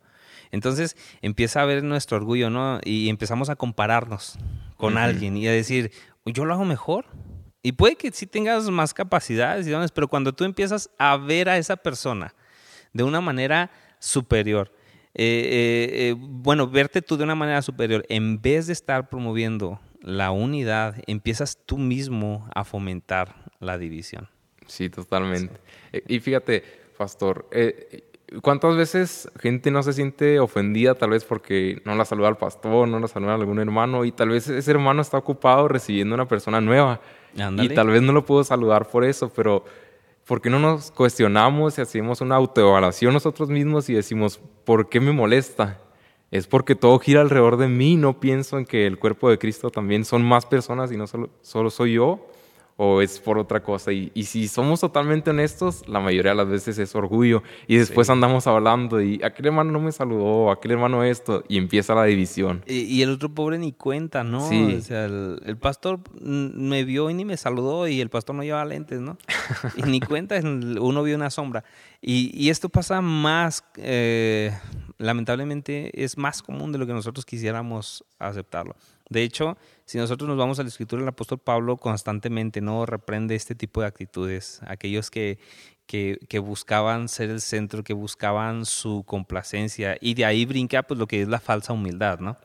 Entonces 0.51 0.95
empieza 1.21 1.62
a 1.62 1.65
ver 1.65 1.83
nuestro 1.83 2.17
orgullo, 2.17 2.50
¿no? 2.50 2.79
Y 2.83 3.09
empezamos 3.09 3.50
a 3.50 3.55
compararnos 3.55 4.38
con 4.84 4.98
alguien 4.98 5.38
y 5.38 5.48
a 5.48 5.52
decir, 5.54 5.92
yo 6.25 6.44
lo 6.44 6.54
hago 6.54 6.66
mejor. 6.66 7.06
Y 7.62 7.72
puede 7.72 7.96
que 7.96 8.12
sí 8.12 8.28
tengas 8.28 8.70
más 8.70 8.94
capacidades, 8.94 9.66
pero 9.94 10.10
cuando 10.10 10.34
tú 10.34 10.44
empiezas 10.44 10.90
a 10.98 11.16
ver 11.16 11.48
a 11.48 11.58
esa 11.58 11.78
persona 11.78 12.36
de 12.92 13.04
una 13.04 13.22
manera 13.22 13.72
superior, 14.00 14.74
eh, 15.13 15.24
eh, 15.24 16.10
eh, 16.10 16.16
bueno, 16.18 16.68
verte 16.68 17.02
tú 17.02 17.16
de 17.16 17.24
una 17.24 17.36
manera 17.36 17.62
superior, 17.62 18.06
en 18.10 18.42
vez 18.42 18.68
de 18.68 18.74
estar 18.74 19.08
promoviendo 19.08 19.80
la 20.02 20.32
unidad, 20.32 21.02
empiezas 21.08 21.58
tú 21.66 21.78
mismo 21.78 22.50
a 22.54 22.66
fomentar 22.66 23.50
la 23.62 23.78
división. 23.78 24.28
Sí, 24.68 24.90
totalmente. 24.90 25.62
Y 26.10 26.20
fíjate, 26.20 26.62
Pastor, 26.98 27.48
¿Cuántas 28.42 28.75
veces 28.75 29.30
gente 29.40 29.70
no 29.70 29.84
se 29.84 29.94
siente 29.94 30.40
ofendida 30.40 30.96
tal 30.96 31.12
vez 31.12 31.24
porque 31.24 31.82
no 31.86 31.94
la 31.96 32.06
saluda 32.06 32.30
al 32.30 32.38
pastor, 32.38 32.88
no 32.88 33.00
la 33.00 33.08
saluda 33.08 33.34
a 33.34 33.36
algún 33.36 33.60
hermano 33.60 34.06
y 34.06 34.12
tal 34.12 34.30
vez 34.30 34.48
ese 34.48 34.72
hermano 34.72 35.02
está 35.02 35.18
ocupado 35.18 35.68
recibiendo 35.68 36.16
una 36.16 36.28
persona 36.28 36.60
nueva 36.60 37.00
y 37.36 37.70
tal 37.70 37.88
vez 37.88 38.02
no 38.02 38.12
lo 38.12 38.25
puedo 38.25 38.44
saludar 38.44 38.88
por 38.88 39.04
eso, 39.04 39.32
pero 39.36 39.66
¿por 40.25 40.42
qué 40.42 40.50
no 40.50 40.58
nos 40.58 40.90
cuestionamos 40.92 41.78
y 41.78 41.82
hacemos 41.82 42.22
una 42.22 42.36
autoevaluación 42.36 43.13
nosotros 43.13 43.50
mismos 43.50 43.90
y 43.90 43.94
decimos, 43.94 44.40
¿por 44.63 44.90
qué 44.90 45.00
me 45.00 45.12
molesta? 45.12 45.80
Es 46.32 46.48
porque 46.48 46.75
todo 46.75 46.98
gira 46.98 47.22
alrededor 47.22 47.58
de 47.58 47.68
mí, 47.68 47.96
no 47.96 48.20
pienso 48.20 48.58
en 48.58 48.66
que 48.66 48.88
el 48.88 48.98
cuerpo 48.98 49.30
de 49.30 49.38
Cristo 49.38 49.70
también 49.70 50.06
son 50.06 50.24
más 50.24 50.46
personas 50.48 50.92
y 50.92 50.98
no 50.98 51.06
solo, 51.06 51.30
solo 51.42 51.70
soy 51.70 51.94
yo 51.94 52.28
o 52.77 53.01
es 53.01 53.20
por 53.20 53.38
otra 53.38 53.62
cosa. 53.62 53.92
Y, 53.92 54.12
si 54.24 54.48
somos 54.48 54.82
totalmente 54.82 55.30
honestos, 55.30 55.88
la 55.88 56.00
mayoría 56.00 56.32
de 56.32 56.38
las 56.38 56.48
veces 56.48 56.77
es 56.80 56.96
orgullo. 56.96 57.44
Y 57.68 57.77
después 57.77 58.10
andamos 58.10 58.48
hablando 58.48 59.01
y 59.01 59.22
aquel 59.24 59.48
hermano 59.48 59.72
no 59.72 59.80
me 59.80 59.92
saludó, 59.92 60.51
aquel 60.51 60.72
hermano 60.72 61.03
esto, 61.03 61.44
y 61.48 61.58
empieza 61.58 61.94
la 61.94 62.06
división. 62.06 62.63
Y, 62.65 63.01
el 63.01 63.12
otro 63.12 63.30
pobre 63.30 63.58
ni 63.58 63.74
cuenta, 63.74 64.24
¿no? 64.24 64.46
O 64.48 64.82
sea, 64.82 65.06
el, 65.06 65.58
pastor 65.60 66.00
me 66.22 66.84
vio 66.84 67.10
y 67.10 67.13
ni 67.13 67.25
me 67.25 67.38
saludó 67.38 67.88
y 67.88 68.01
el 68.01 68.10
pastor 68.10 68.36
no 68.36 68.44
lleva 68.44 68.63
lentes, 68.65 69.00
¿no? 69.00 69.18
y 69.77 69.84
ni 69.84 70.00
cuenta, 70.00 70.39
uno 70.42 71.03
vio 71.03 71.15
una 71.15 71.30
sombra. 71.30 71.63
Y, 72.01 72.50
esto 72.50 72.70
pasa 72.70 73.01
más, 73.01 73.63
eh, 73.77 74.51
lamentablemente, 74.98 76.03
es 76.03 76.18
más 76.18 76.42
común 76.42 76.72
de 76.72 76.77
lo 76.77 76.86
que 76.86 76.94
nosotros 76.94 77.25
quisiéramos 77.25 78.03
aceptarlo. 78.20 78.75
De 79.10 79.24
hecho, 79.24 79.57
si 79.86 79.98
nosotros 79.98 80.27
nos 80.27 80.38
vamos 80.38 80.60
a 80.60 80.63
la 80.63 80.69
escritura, 80.69 81.01
el 81.01 81.07
apóstol 81.07 81.39
Pablo 81.39 81.77
constantemente 81.77 82.62
no 82.62 82.86
reprende 82.86 83.36
este 83.36 83.53
tipo 83.53 83.81
de 83.81 83.88
actitudes, 83.88 84.62
aquellos 84.65 85.12
que, 85.12 85.39
que, 85.86 86.39
buscaban 86.39 87.10
ser 87.10 87.29
el 87.29 87.41
centro, 87.41 87.83
que 87.83 87.93
buscaban 87.93 88.65
su 88.65 89.03
complacencia, 89.05 89.98
y 90.00 90.13
de 90.13 90.24
ahí 90.25 90.45
brinca 90.45 90.83
pues 90.83 90.98
lo 90.98 91.07
que 91.07 91.22
es 91.22 91.27
la 91.27 91.39
falsa 91.39 91.74
humildad, 91.74 92.19
¿no? 92.19 92.38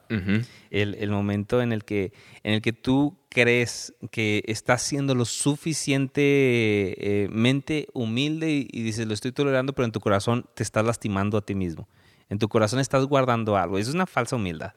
el, 0.70 1.10
momento 1.10 1.62
en 1.62 1.72
el, 1.72 1.84
que, 1.84 2.12
en 2.42 2.54
el 2.54 2.62
que 2.62 2.72
tú 2.72 3.16
crees 3.28 3.94
que 4.10 4.42
estás 4.46 4.82
siendo 4.82 5.14
lo 5.14 5.24
suficientemente 5.24 7.86
humilde 7.94 8.50
y, 8.50 8.66
y 8.70 8.82
dices, 8.82 9.06
lo 9.06 9.14
estoy 9.14 9.30
tolerando, 9.32 9.72
pero 9.72 9.86
en 9.86 9.92
tu 9.92 10.00
corazón 10.00 10.46
te 10.54 10.64
estás 10.64 10.84
lastimando 10.84 11.38
a 11.38 11.42
ti 11.42 11.54
mismo. 11.54 11.88
En 12.30 12.38
tu 12.38 12.49
corazón 12.49 12.78
estás 12.78 13.04
guardando 13.06 13.56
algo. 13.56 13.78
Eso 13.78 13.90
es 13.90 13.94
una 13.94 14.06
falsa 14.06 14.37
humildad. 14.37 14.73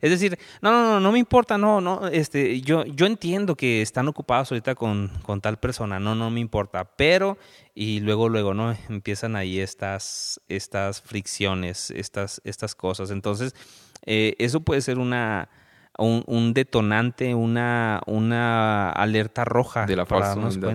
Es 0.00 0.10
decir, 0.10 0.38
no, 0.62 0.70
no, 0.72 0.82
no, 0.82 1.00
no 1.00 1.12
me 1.12 1.18
importa, 1.18 1.58
no, 1.58 1.82
no, 1.82 2.08
este, 2.08 2.62
yo, 2.62 2.86
yo 2.86 3.04
entiendo 3.04 3.54
que 3.54 3.82
están 3.82 4.08
ocupados 4.08 4.50
ahorita 4.50 4.74
con, 4.74 5.10
con 5.22 5.42
tal 5.42 5.58
persona, 5.58 6.00
no, 6.00 6.14
no 6.14 6.30
me 6.30 6.40
importa, 6.40 6.84
pero, 6.96 7.36
y 7.74 8.00
luego, 8.00 8.30
luego, 8.30 8.54
¿no? 8.54 8.74
Empiezan 8.88 9.36
ahí 9.36 9.60
estas, 9.60 10.40
estas 10.48 11.02
fricciones, 11.02 11.90
estas, 11.90 12.40
estas 12.44 12.74
cosas. 12.74 13.10
Entonces, 13.10 13.54
eh, 14.06 14.36
eso 14.38 14.60
puede 14.60 14.80
ser 14.80 14.98
una, 14.98 15.50
un, 15.98 16.54
detonante, 16.54 17.34
una, 17.34 18.00
una 18.06 18.90
alerta 18.90 19.44
roja 19.44 19.84
de 19.84 19.96
la 19.96 20.06
falsa 20.06 20.34
humildad. 20.34 20.70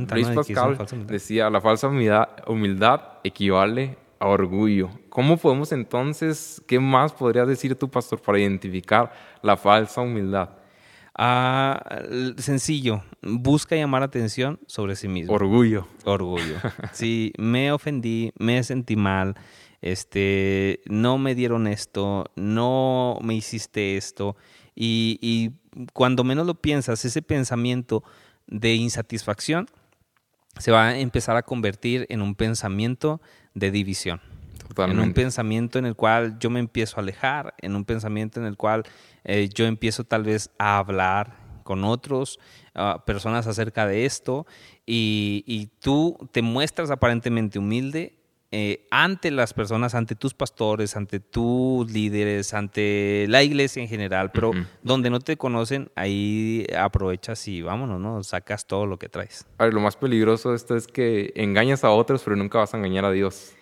decía, 1.08 1.50
la 1.50 1.62
falsa 1.62 1.88
humildad, 1.88 2.30
humildad 2.48 3.02
equivale 3.24 4.03
orgullo. 4.28 4.90
¿Cómo 5.10 5.38
podemos 5.38 5.72
entonces, 5.72 6.62
qué 6.68 6.80
más 6.80 7.14
podrías 7.14 7.48
decir 7.48 7.76
tú, 7.76 7.90
pastor, 7.90 8.22
para 8.22 8.40
identificar 8.40 9.12
la 9.42 9.58
falsa 9.58 10.02
humildad? 10.02 10.50
Ah, 11.16 12.02
sencillo, 12.38 13.04
busca 13.22 13.76
llamar 13.76 14.02
atención 14.02 14.60
sobre 14.66 14.96
sí 14.96 15.08
mismo. 15.08 15.34
Orgullo. 15.34 15.88
Orgullo. 16.06 16.56
Sí, 16.92 17.34
me 17.38 17.72
ofendí, 17.72 18.34
me 18.40 18.64
sentí 18.64 18.96
mal, 18.96 19.36
este, 19.82 20.82
no 20.86 21.18
me 21.18 21.36
dieron 21.36 21.68
esto, 21.68 22.26
no 22.36 23.20
me 23.22 23.36
hiciste 23.36 23.96
esto. 23.96 24.36
Y, 24.76 25.20
y 25.22 25.52
cuando 25.94 26.24
menos 26.24 26.48
lo 26.48 26.56
piensas, 26.56 27.06
ese 27.06 27.22
pensamiento 27.22 28.04
de 28.48 28.74
insatisfacción 28.74 29.68
se 30.58 30.72
va 30.72 30.90
a 30.90 31.00
empezar 31.00 31.36
a 31.36 31.44
convertir 31.44 32.06
en 32.10 32.22
un 32.22 32.36
pensamiento 32.36 33.22
de 33.54 33.72
división. 33.72 34.22
En 34.78 35.00
un 35.00 35.14
pensamiento 35.14 35.78
en 35.78 35.86
el 35.86 35.96
cual 35.96 36.40
yo 36.40 36.50
me 36.50 36.60
empiezo 36.60 36.98
a 36.98 37.02
alejar, 37.02 37.54
en 37.62 37.76
un 37.76 37.86
pensamiento 37.86 38.40
en 38.40 38.46
el 38.48 38.58
cual 38.58 38.84
eh, 39.24 39.50
yo 39.54 39.66
empiezo 39.66 40.04
tal 40.04 40.24
vez 40.24 40.50
a 40.58 40.80
hablar 40.80 41.36
con 41.64 41.84
otros 41.84 42.40
ah, 42.74 43.04
personas 43.06 43.48
acerca 43.48 43.86
de 43.86 44.06
esto 44.06 44.46
y, 44.86 45.70
tú 45.80 46.18
te 46.32 46.42
muestras 46.42 46.92
aparentemente 46.92 47.60
humilde 47.60 48.18
eh, 48.56 48.86
ante 48.92 49.32
las 49.32 49.52
personas, 49.52 49.96
ante 49.96 50.14
tus 50.14 50.36
pastores, 50.36 50.96
ante 50.96 51.20
tus 51.20 51.92
líderes, 51.92 52.54
ante 52.54 53.26
la 53.28 53.42
iglesia 53.42 53.82
en 53.82 53.90
general, 53.90 54.30
pero 54.32 54.52
donde 54.84 55.10
no 55.10 55.20
te 55.20 55.38
conocen, 55.38 55.90
ahí 55.96 56.68
aprovechas 56.78 57.48
y 57.48 57.64
vámonos, 57.64 58.00
¿no? 58.00 58.22
Sacas 58.22 58.68
todo 58.68 58.86
lo 58.86 59.00
que 59.00 59.10
traes. 59.10 59.48
A 59.58 59.64
ver, 59.64 59.74
lo 59.74 59.80
más 59.80 59.96
peligroso 59.96 60.52
de 60.52 60.58
esto 60.58 60.76
es 60.76 60.86
que 60.86 61.34
engañas 61.36 61.84
a 61.84 61.90
otros, 61.90 62.22
pero 62.24 62.36
nunca 62.36 62.60
vas 62.60 62.76
a 62.76 62.78
engañar 62.78 63.06
a 63.06 63.12
Dios. 63.12 63.54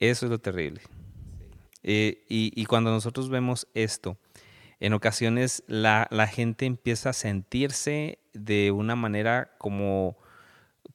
Eso 0.00 0.26
es 0.26 0.30
lo 0.32 0.40
terrible. 0.40 0.80
Eh, 1.84 2.24
y, 2.28 2.64
cuando 2.64 2.90
nosotros 2.90 3.30
vemos 3.30 3.68
esto, 3.74 4.18
en 4.80 4.92
ocasiones 4.92 5.62
la, 5.68 6.08
gente 6.26 6.66
empieza 6.66 7.10
a 7.10 7.12
sentirse 7.12 8.18
de 8.32 8.72
una 8.72 8.96
manera 8.96 9.54
como, 9.58 10.16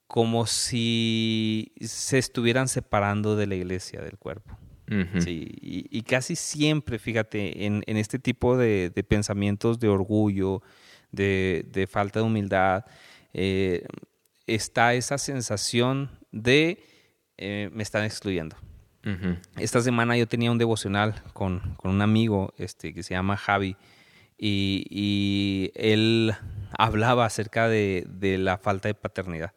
como 0.07 0.45
si 0.45 1.73
se 1.81 2.17
estuvieran 2.17 2.67
separando 2.67 3.35
de 3.35 3.47
la 3.47 3.55
iglesia, 3.55 4.01
del 4.01 4.17
cuerpo. 4.17 4.57
y, 4.89 6.01
casi 6.03 6.37
siempre, 6.37 6.97
fíjate, 6.97 7.65
en, 7.65 7.83
este 7.85 8.19
tipo 8.19 8.57
de, 8.57 8.91
pensamientos 9.07 9.79
de 9.79 9.89
orgullo, 9.89 10.61
de, 11.11 11.87
falta 11.91 12.19
de 12.19 12.25
humildad, 12.25 12.85
eh, 13.33 13.85
está 14.47 14.93
esa 14.93 15.17
sensación 15.17 16.09
de 16.31 16.79
eh, 17.37 17.69
me 17.73 17.83
están 17.83 18.03
excluyendo. 18.03 18.55
Esta 19.57 19.79
semana 19.79 20.17
yo 20.17 20.27
tenía 20.27 20.51
un 20.51 20.57
devocional 20.57 21.23
con, 21.31 21.77
un 21.81 22.01
amigo 22.01 22.53
este, 22.57 22.93
que 22.93 23.03
se 23.03 23.13
llama 23.13 23.37
Javi 23.37 23.77
y, 24.37 25.71
él 25.75 26.33
hablaba 26.77 27.25
acerca 27.25 27.69
de, 27.69 28.05
de, 28.09 28.37
la 28.37 28.57
falta 28.57 28.89
de 28.89 28.95
paternidad. 28.95 29.53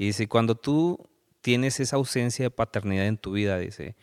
Y 0.00 0.06
dice, 0.06 0.28
cuando 0.28 0.54
tú 0.54 1.08
tienes 1.40 1.80
esa 1.80 1.96
ausencia 1.96 2.44
de 2.44 2.50
paternidad 2.50 3.06
en 3.06 3.18
tu 3.18 3.32
vida, 3.32 3.58
dice, 3.58 3.96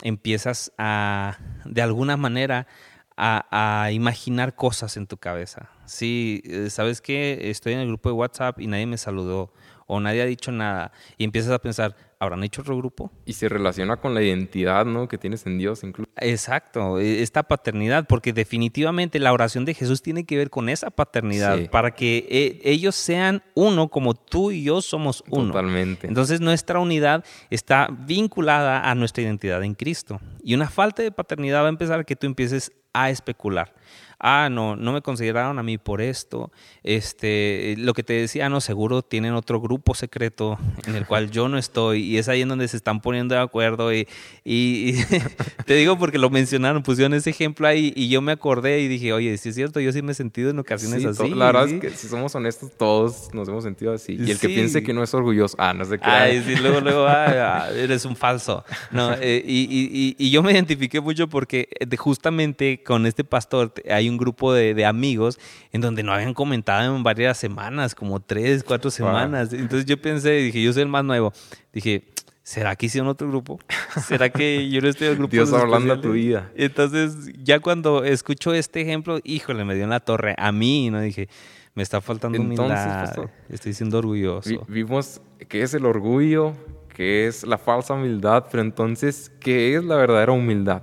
empiezas 0.00 0.70
a, 0.78 1.38
de 1.64 1.82
alguna 1.82 2.16
manera, 2.16 2.68
a, 3.16 3.82
a, 3.82 3.90
imaginar 3.90 4.54
cosas 4.54 4.96
en 4.96 5.08
tu 5.08 5.16
cabeza. 5.16 5.68
Sí, 5.86 6.40
eh, 6.44 6.70
¿sabes 6.70 7.00
qué? 7.00 7.50
Estoy 7.50 7.72
en 7.72 7.80
el 7.80 7.88
grupo 7.88 8.10
de 8.10 8.12
WhatsApp 8.12 8.60
y 8.60 8.68
nadie 8.68 8.86
me 8.86 8.96
saludó 8.96 9.52
o 9.90 9.98
nadie 9.98 10.22
ha 10.22 10.26
dicho 10.26 10.52
nada. 10.52 10.92
Y 11.18 11.24
empiezas 11.24 11.50
a 11.50 11.58
pensar, 11.58 11.96
¿habrán 12.20 12.44
hecho 12.44 12.62
otro 12.62 12.76
grupo? 12.76 13.10
Y 13.26 13.32
se 13.32 13.48
relaciona 13.48 13.96
con 13.96 14.14
la 14.14 14.22
identidad, 14.22 14.86
¿no? 14.86 15.08
Que 15.08 15.18
tienes 15.18 15.44
en 15.46 15.58
Dios 15.58 15.82
incluso. 15.82 16.08
Exacto, 16.16 17.00
e, 17.00 17.22
esta 17.22 17.42
paternidad, 17.42 18.06
porque 18.06 18.32
definitivamente 18.32 19.18
la 19.18 19.32
oración 19.32 19.64
de 19.64 19.74
Jesús 19.74 20.00
tiene 20.00 20.24
que 20.24 20.36
ver 20.36 20.48
con 20.48 20.68
esa 20.68 20.90
paternidad, 20.90 21.68
para 21.70 21.90
que 21.90 22.24
e, 22.30 22.70
ellos 22.70 22.94
sean 22.94 23.42
uno 23.54 23.88
como 23.88 24.14
tú 24.14 24.52
y 24.52 24.62
yo 24.62 24.80
somos 24.80 25.24
uno. 25.28 25.48
Totalmente. 25.48 26.06
Entonces 26.06 26.40
nuestra 26.40 26.78
unidad 26.78 27.24
está 27.50 27.88
vinculada 27.90 28.88
a 28.88 28.94
nuestra 28.94 29.24
identidad 29.24 29.64
en 29.64 29.74
Cristo. 29.74 30.20
Y 30.44 30.54
una 30.54 30.70
falta 30.70 31.02
de 31.02 31.10
paternidad 31.10 31.62
va 31.62 31.66
a 31.66 31.70
empezar 31.70 31.98
a 31.98 32.04
que 32.04 32.14
tú 32.14 32.26
empieces 32.28 32.70
a 32.92 33.10
especular 33.10 33.74
ah, 34.20 34.48
no, 34.50 34.76
no 34.76 34.92
me 34.92 35.00
consideraron 35.00 35.58
a 35.58 35.62
mí 35.62 35.78
por 35.78 36.00
esto. 36.00 36.52
Este, 36.82 37.74
lo 37.78 37.94
que 37.94 38.02
te 38.02 38.12
decía, 38.12 38.48
no, 38.48 38.60
seguro 38.60 39.02
tienen 39.02 39.34
otro 39.34 39.60
grupo 39.60 39.94
secreto 39.94 40.58
en 40.86 40.94
el 40.94 41.06
cual 41.06 41.30
yo 41.30 41.48
no 41.48 41.58
estoy 41.58 42.02
y 42.02 42.18
es 42.18 42.28
ahí 42.28 42.42
en 42.42 42.48
donde 42.48 42.68
se 42.68 42.76
están 42.76 43.00
poniendo 43.00 43.34
de 43.34 43.40
acuerdo 43.40 43.92
y, 43.92 44.06
y, 44.44 44.94
te 45.66 45.74
digo 45.74 45.98
porque 45.98 46.18
lo 46.18 46.30
mencionaron, 46.30 46.82
pusieron 46.82 47.14
ese 47.14 47.30
ejemplo 47.30 47.66
ahí 47.66 47.92
y 47.96 48.08
yo 48.08 48.20
me 48.20 48.32
acordé 48.32 48.80
y 48.80 48.88
dije, 48.88 49.12
oye, 49.12 49.36
si 49.38 49.50
es 49.50 49.54
cierto, 49.54 49.80
yo 49.80 49.92
sí 49.92 50.02
me 50.02 50.12
he 50.12 50.14
sentido 50.14 50.50
en 50.50 50.58
ocasiones 50.58 51.04
así. 51.04 51.30
La 51.30 51.46
verdad 51.46 51.68
es 51.68 51.80
que 51.80 51.90
si 51.90 52.08
somos 52.08 52.34
honestos, 52.34 52.70
todos 52.76 53.32
nos 53.32 53.48
hemos 53.48 53.64
sentido 53.64 53.92
así. 53.92 54.16
Y 54.18 54.30
el 54.30 54.38
que 54.38 54.48
piense 54.48 54.82
que 54.82 54.92
no 54.92 55.02
es 55.02 55.14
orgulloso, 55.14 55.56
ah, 55.58 55.72
no 55.72 55.84
sé 55.84 55.98
qué. 55.98 56.04
Ay, 56.04 56.42
sí, 56.46 56.56
luego, 56.56 56.80
luego, 56.80 57.06
ah, 57.08 57.68
eres 57.74 58.04
un 58.04 58.16
falso. 58.16 58.64
No, 58.90 59.14
eh, 59.14 59.42
y, 59.46 60.16
y, 60.18 60.30
yo 60.30 60.42
me 60.42 60.52
identifiqué 60.52 61.00
mucho 61.00 61.28
porque 61.28 61.68
justamente 61.98 62.82
con 62.82 63.06
este 63.06 63.24
pastor 63.24 63.72
hay 63.90 64.09
un 64.10 64.18
grupo 64.18 64.52
de, 64.52 64.84
amigos 64.84 65.38
en 65.72 65.80
donde 65.80 66.02
no 66.02 66.12
habían 66.12 66.34
comentado 66.34 66.94
en 66.94 67.02
varias 67.02 67.38
semanas, 67.38 67.94
como 67.94 68.20
tres, 68.20 68.64
cuatro 68.64 68.90
semanas. 68.90 69.52
Entonces 69.52 69.86
yo 69.86 70.00
pensé, 70.00 70.32
dije, 70.32 70.62
yo 70.62 70.72
soy 70.72 70.82
el 70.82 70.88
más 70.88 71.04
nuevo. 71.04 71.32
Dije, 71.72 72.04
¿será 72.42 72.76
que 72.76 72.86
hicieron 72.86 73.08
otro 73.08 73.28
grupo? 73.28 73.58
¿Será 74.06 74.30
que 74.30 74.68
yo 74.68 74.80
no 74.80 74.88
estoy 74.88 75.06
en 75.06 75.12
el 75.12 75.18
grupo? 75.18 75.32
Dios 75.32 75.52
hablando 75.52 75.94
a 75.94 76.00
tu 76.00 76.12
vida. 76.12 76.50
Entonces, 76.56 77.30
ya 77.42 77.60
cuando 77.60 78.04
escucho 78.04 78.52
este 78.52 78.80
ejemplo, 78.80 79.20
híjole, 79.24 79.64
me 79.64 79.74
dio 79.74 79.84
en 79.84 79.90
la 79.90 80.00
torre. 80.00 80.34
A 80.36 80.52
mí, 80.52 80.90
¿no? 80.90 81.00
Dije, 81.00 81.28
me 81.74 81.82
está 81.82 82.00
faltando 82.00 82.36
Entonces, 82.36 82.78
humildad. 82.84 83.30
Estoy 83.48 83.72
siendo 83.72 83.98
orgulloso. 83.98 84.64
vimos 84.68 85.20
qué 85.48 85.62
es 85.62 85.74
el 85.74 85.86
orgullo, 85.86 86.54
qué 86.94 87.26
es 87.26 87.46
la 87.46 87.58
falsa 87.58 87.94
humildad, 87.94 88.46
pero 88.50 88.62
entonces, 88.62 89.30
¿qué 89.40 89.76
es 89.76 89.84
la 89.84 89.96
verdadera 89.96 90.32
humildad? 90.32 90.82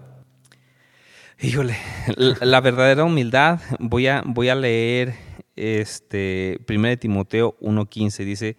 Híjole, 1.40 1.78
la, 2.42 2.62
verdadera 2.62 3.04
humildad, 3.04 3.60
voy 3.78 4.08
a, 4.08 4.24
voy 4.26 4.50
a 4.50 4.56
leer 4.56 5.14
este 5.56 6.60
1 6.68 6.98
Timoteo 6.98 7.56
1.15, 7.62 8.26
dice, 8.26 8.58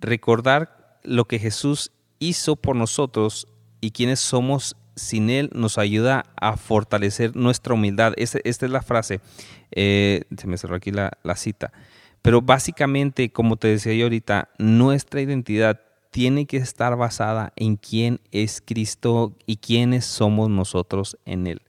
recordar 0.00 0.98
lo 1.02 1.24
que 1.24 1.38
Jesús 1.38 1.92
hizo 2.18 2.56
por 2.56 2.76
nosotros 2.76 3.48
y 3.80 3.92
quienes 3.92 4.20
somos 4.20 4.76
sin 4.96 5.30
Él 5.30 5.48
nos 5.54 5.78
ayuda 5.78 6.26
a 6.36 6.58
fortalecer 6.58 7.34
nuestra 7.36 7.72
humildad. 7.72 8.12
Esta, 8.16 8.38
es 8.44 8.60
la 8.60 8.82
frase, 8.82 9.22
eh, 9.70 10.24
se 10.36 10.46
me 10.46 10.58
cerró 10.58 10.76
aquí 10.76 10.90
la, 10.90 11.16
la 11.22 11.36
cita. 11.36 11.72
Pero 12.20 12.42
básicamente, 12.42 13.32
como 13.32 13.56
te 13.56 13.68
decía 13.68 13.94
yo 13.94 14.04
ahorita, 14.04 14.50
nuestra 14.58 15.22
identidad 15.22 15.80
tiene 16.10 16.44
que 16.44 16.58
estar 16.58 16.96
basada 16.98 17.54
en 17.56 17.76
quién 17.76 18.20
es 18.30 18.62
Cristo 18.62 19.34
y 19.46 19.56
quiénes 19.56 20.04
somos 20.04 20.50
nosotros 20.50 21.16
en 21.24 21.46
Él. 21.46 21.62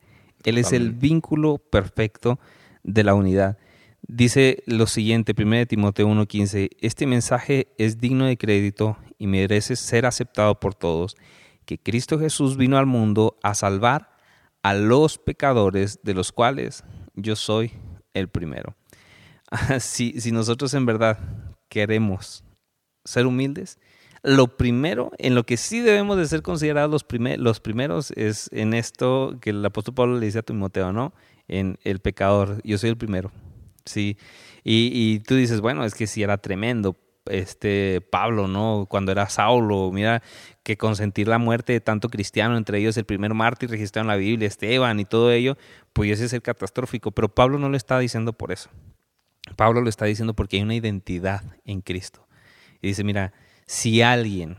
Él 0.46 0.58
es 0.58 0.72
el 0.72 0.92
vínculo 0.92 1.58
perfecto 1.58 2.40
de 2.84 3.04
la 3.04 3.16
unidad. 3.16 3.58
Dice 4.08 4.64
lo 4.68 4.86
siguiente, 4.86 5.34
1 5.36 5.66
Timoteo 5.66 6.08
1:15, 6.08 6.70
este 6.80 7.08
mensaje 7.08 7.68
es 7.78 8.00
digno 8.00 8.26
de 8.26 8.38
crédito 8.38 8.98
y 9.18 9.26
merece 9.26 9.76
ser 9.76 10.06
aceptado 10.06 10.60
por 10.60 10.76
todos, 10.76 11.16
que 11.66 11.80
Cristo 11.80 12.20
Jesús 12.20 12.58
vino 12.58 12.78
al 12.78 12.86
mundo 12.86 13.38
a 13.42 13.56
salvar 13.56 14.16
a 14.62 14.76
los 14.76 15.18
pecadores, 15.18 16.00
de 16.04 16.14
los 16.14 16.32
cuales 16.32 16.84
yo 17.16 17.36
soy 17.36 17.72
el 18.14 18.30
primero. 18.30 18.76
si, 19.80 20.20
si 20.22 20.32
nosotros 20.32 20.74
en 20.76 20.86
verdad 20.86 21.18
queremos 21.70 22.44
ser 23.04 23.26
humildes, 23.26 23.80
lo 24.26 24.58
primero, 24.58 25.12
en 25.18 25.36
lo 25.36 25.46
que 25.46 25.58
sí 25.58 25.80
debemos 25.80 26.18
de 26.18 26.26
ser 26.26 26.42
considerados 26.42 26.92
los, 26.92 27.06
los 27.38 27.60
primeros 27.60 28.12
es 28.12 28.50
en 28.52 28.74
esto 28.74 29.38
que 29.40 29.52
el 29.52 29.66
apóstol 29.66 29.94
Pablo 29.94 30.20
le 30.20 30.26
dice 30.26 30.40
a 30.40 30.44
Timoteo, 30.44 30.92
¿no? 30.92 31.14
En 31.48 31.78
el 31.84 32.00
pecador, 32.00 32.60
yo 32.64 32.78
soy 32.78 32.90
el 32.90 32.98
primero, 32.98 33.32
¿sí? 33.86 34.18
Y, 34.64 34.92
y 34.94 35.20
tú 35.20 35.36
dices, 35.36 35.62
bueno, 35.62 35.86
es 35.86 35.94
que 35.94 36.08
sí 36.08 36.24
era 36.24 36.38
tremendo, 36.40 36.98
este 37.28 38.02
Pablo, 38.02 38.48
¿no? 38.48 38.88
Cuando 38.90 39.12
era 39.12 39.30
Saulo, 39.30 39.92
mira 39.92 40.22
que 40.64 40.78
consentir 40.78 41.28
la 41.28 41.38
muerte 41.38 41.74
de 41.74 41.82
tanto 41.82 42.10
cristiano, 42.10 42.58
entre 42.58 42.80
ellos 42.80 42.98
el 42.98 43.06
primer 43.06 43.34
mártir 43.34 43.70
registrado 43.70 44.04
en 44.04 44.08
la 44.08 44.16
Biblia, 44.16 44.48
Esteban 44.48 45.00
y 45.00 45.06
todo 45.06 45.32
ello, 45.32 45.58
pues 45.94 46.12
ese 46.12 46.26
es 46.26 46.34
el 46.34 46.42
catastrófico. 46.42 47.12
Pero 47.12 47.34
Pablo 47.34 47.60
no 47.60 47.70
lo 47.70 47.78
está 47.78 48.00
diciendo 48.00 48.34
por 48.34 48.52
eso. 48.52 48.70
Pablo 49.56 49.82
lo 49.82 49.90
está 49.90 50.06
diciendo 50.06 50.34
porque 50.34 50.58
hay 50.58 50.64
una 50.64 50.76
identidad 50.76 51.44
en 51.66 51.82
Cristo. 51.82 52.28
Y 52.82 52.88
dice, 52.88 53.04
mira, 53.04 53.34
si 53.66 54.02
alguien 54.02 54.58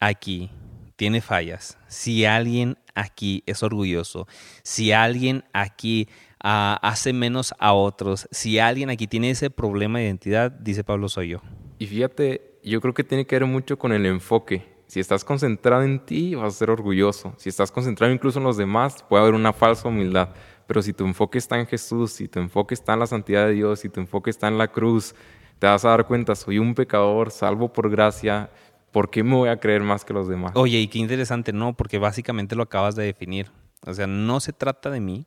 aquí 0.00 0.50
tiene 0.96 1.20
fallas, 1.20 1.78
si 1.88 2.24
alguien 2.24 2.78
aquí 2.94 3.42
es 3.46 3.62
orgulloso, 3.62 4.26
si 4.62 4.92
alguien 4.92 5.44
aquí 5.52 6.08
ah, 6.42 6.78
hace 6.82 7.12
menos 7.12 7.54
a 7.58 7.74
otros, 7.74 8.28
si 8.30 8.58
alguien 8.58 8.88
aquí 8.90 9.06
tiene 9.06 9.30
ese 9.30 9.50
problema 9.50 9.98
de 9.98 10.06
identidad, 10.06 10.50
dice 10.50 10.84
Pablo, 10.84 11.08
soy 11.08 11.28
yo. 11.28 11.42
Y 11.78 11.86
fíjate, 11.86 12.58
yo 12.64 12.80
creo 12.80 12.94
que 12.94 13.04
tiene 13.04 13.26
que 13.26 13.38
ver 13.38 13.46
mucho 13.46 13.78
con 13.78 13.92
el 13.92 14.06
enfoque. 14.06 14.76
Si 14.86 15.00
estás 15.00 15.24
concentrado 15.24 15.82
en 15.82 15.98
ti, 15.98 16.34
vas 16.34 16.54
a 16.54 16.58
ser 16.58 16.70
orgulloso. 16.70 17.34
Si 17.36 17.48
estás 17.48 17.70
concentrado 17.70 18.12
incluso 18.12 18.38
en 18.38 18.44
los 18.44 18.56
demás, 18.56 19.04
puede 19.08 19.22
haber 19.22 19.34
una 19.34 19.52
falsa 19.52 19.88
humildad. 19.88 20.30
Pero 20.66 20.80
si 20.80 20.92
tu 20.92 21.04
enfoque 21.04 21.38
está 21.38 21.58
en 21.58 21.66
Jesús, 21.66 22.12
si 22.12 22.28
tu 22.28 22.38
enfoque 22.38 22.74
está 22.74 22.94
en 22.94 23.00
la 23.00 23.06
santidad 23.06 23.46
de 23.46 23.52
Dios, 23.52 23.80
si 23.80 23.88
tu 23.88 24.00
enfoque 24.00 24.30
está 24.30 24.48
en 24.48 24.58
la 24.58 24.68
cruz, 24.68 25.14
te 25.58 25.66
vas 25.66 25.84
a 25.84 25.90
dar 25.90 26.06
cuenta, 26.06 26.34
soy 26.34 26.58
un 26.58 26.74
pecador, 26.74 27.30
salvo 27.30 27.72
por 27.72 27.90
gracia, 27.90 28.50
¿por 28.92 29.10
qué 29.10 29.22
me 29.22 29.34
voy 29.34 29.48
a 29.48 29.58
creer 29.58 29.82
más 29.82 30.04
que 30.04 30.12
los 30.12 30.28
demás? 30.28 30.52
Oye, 30.54 30.78
y 30.78 30.88
qué 30.88 30.98
interesante, 30.98 31.52
¿no? 31.52 31.76
Porque 31.76 31.98
básicamente 31.98 32.56
lo 32.56 32.62
acabas 32.62 32.96
de 32.96 33.04
definir. 33.04 33.50
O 33.86 33.94
sea, 33.94 34.06
no 34.06 34.40
se 34.40 34.52
trata 34.52 34.90
de 34.90 35.00
mí, 35.00 35.26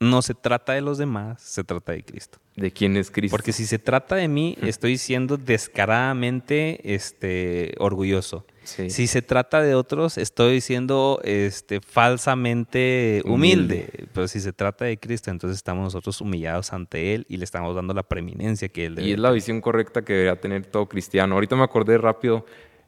no 0.00 0.22
se 0.22 0.34
trata 0.34 0.72
de 0.72 0.80
los 0.80 0.98
demás, 0.98 1.42
se 1.42 1.64
trata 1.64 1.92
de 1.92 2.04
Cristo. 2.04 2.38
¿De 2.56 2.70
quién 2.70 2.96
es 2.96 3.10
Cristo? 3.10 3.34
Porque 3.34 3.52
si 3.52 3.66
se 3.66 3.78
trata 3.78 4.16
de 4.16 4.28
mí, 4.28 4.56
estoy 4.62 4.98
siendo 4.98 5.36
descaradamente 5.36 6.94
este, 6.94 7.74
orgulloso. 7.78 8.46
Si 8.68 9.06
se 9.06 9.22
trata 9.22 9.62
de 9.62 9.74
otros, 9.74 10.18
estoy 10.18 10.60
siendo 10.60 11.20
este, 11.24 11.80
falsamente 11.80 13.22
humilde. 13.24 14.06
Pero 14.12 14.28
si 14.28 14.40
se 14.40 14.52
trata 14.52 14.84
de 14.84 14.98
Cristo, 14.98 15.30
entonces 15.30 15.56
estamos 15.56 15.84
nosotros 15.84 16.20
humillados 16.20 16.72
ante 16.72 17.14
Él 17.14 17.26
y 17.28 17.38
le 17.38 17.44
estamos 17.44 17.74
dando 17.74 17.94
la 17.94 18.02
preeminencia 18.02 18.68
que 18.68 18.86
Él 18.86 18.94
debe. 18.94 19.08
Y 19.08 19.12
es 19.12 19.18
la 19.18 19.30
visión 19.30 19.60
correcta 19.60 20.02
que 20.02 20.12
debería 20.12 20.40
tener 20.40 20.66
todo 20.66 20.88
cristiano. 20.88 21.34
Ahorita 21.34 21.56
me 21.56 21.64
acordé 21.64 21.98
rápido, 21.98 22.44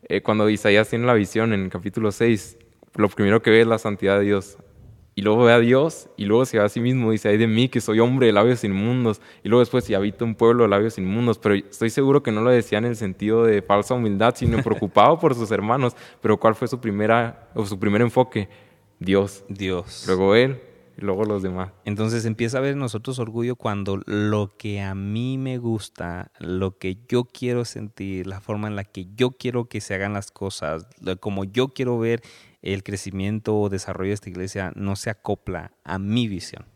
eh, 0.09 0.23
cuando 0.23 0.49
Isaías 0.49 0.89
tiene 0.89 1.07
la 1.07 1.15
visión 1.15 1.53
en 1.53 1.65
el 1.65 1.71
capítulo 1.71 2.13
6, 2.13 2.57
lo 2.97 3.09
primero 3.09 3.43
que 3.43 3.51
ve 3.51 3.63
es 3.63 3.67
la 3.67 3.79
santidad 3.79 4.19
de 4.19 4.25
Dios 4.25 4.59
y 5.21 5.23
luego 5.23 5.45
ve 5.45 5.53
a 5.53 5.59
Dios 5.59 6.09
y 6.17 6.25
luego 6.25 6.47
se 6.47 6.59
va 6.59 6.65
a 6.65 6.71
sí 6.71 6.81
mismo, 6.81 7.11
dice, 7.11 7.29
ay 7.29 7.37
de 7.37 7.47
mí 7.47 7.69
que 7.69 7.83
soy 7.83 8.01
hombre 8.01 8.29
de 8.29 8.33
labios 8.33 8.65
inmundos, 8.65 9.21
y 9.45 9.51
luego 9.51 9.61
después 9.61 9.85
si 9.85 9.93
habito 9.93 10.25
un 10.25 10.35
pueblo 10.35 10.63
de 10.63 10.71
labios 10.71 10.97
inmundos, 10.97 11.37
pero 11.37 11.55
estoy 11.55 11.91
seguro 11.91 12.23
que 12.23 12.33
no 12.33 12.41
lo 12.41 12.49
decía 12.49 12.79
en 12.79 12.87
el 12.87 12.97
sentido 12.97 13.45
de 13.45 13.61
falsa 13.61 13.93
humildad, 13.93 14.33
sino 14.35 14.63
preocupado 14.63 15.19
por 15.19 15.35
sus 15.35 15.51
hermanos, 15.51 15.95
pero 16.23 16.41
¿cuál 16.41 16.55
fue 16.55 16.69
su, 16.69 16.81
primera, 16.81 17.51
o 17.55 17.67
su 17.67 17.79
primer 17.79 18.01
enfoque? 18.01 18.49
Dios. 18.99 19.45
Dios. 19.51 20.05
Luego 20.07 20.35
Él, 20.35 20.59
y 20.97 21.03
luego 21.03 21.25
los 21.25 21.43
demás. 21.43 21.71
Entonces 21.85 22.25
empieza 22.25 22.57
a 22.57 22.63
ver 22.63 22.77
nosotros 22.77 23.19
orgullo 23.19 23.57
cuando 23.57 24.01
lo 24.07 24.57
que 24.57 24.81
a 24.81 24.95
mí 24.95 25.37
me 25.37 25.59
gusta, 25.59 26.33
lo 26.39 26.79
que 26.79 26.97
yo 27.11 27.25
quiero 27.25 27.67
sentir, 27.67 28.27
la 28.27 28.41
forma 28.41 28.69
en 28.69 28.77
la 28.77 28.85
que 28.85 29.07
yo 29.17 29.33
quiero 29.33 29.67
que 29.67 29.83
se 29.83 29.93
hagan 29.93 30.15
las 30.15 30.31
cosas, 30.31 30.87
como 31.21 31.45
yo 31.45 31.75
quiero 31.75 31.99
ver 31.99 32.23
el 32.63 32.83
crecimiento 32.83 33.59
o 33.59 33.69
desarrollo 33.69 34.11
de 34.11 34.15
esta 34.15 34.29
iglesia 34.29 34.73
no 34.75 34.97
se 34.97 35.11
acopla 35.11 35.73
a 35.85 35.99
mi 35.99 36.29
visión. 36.29 36.67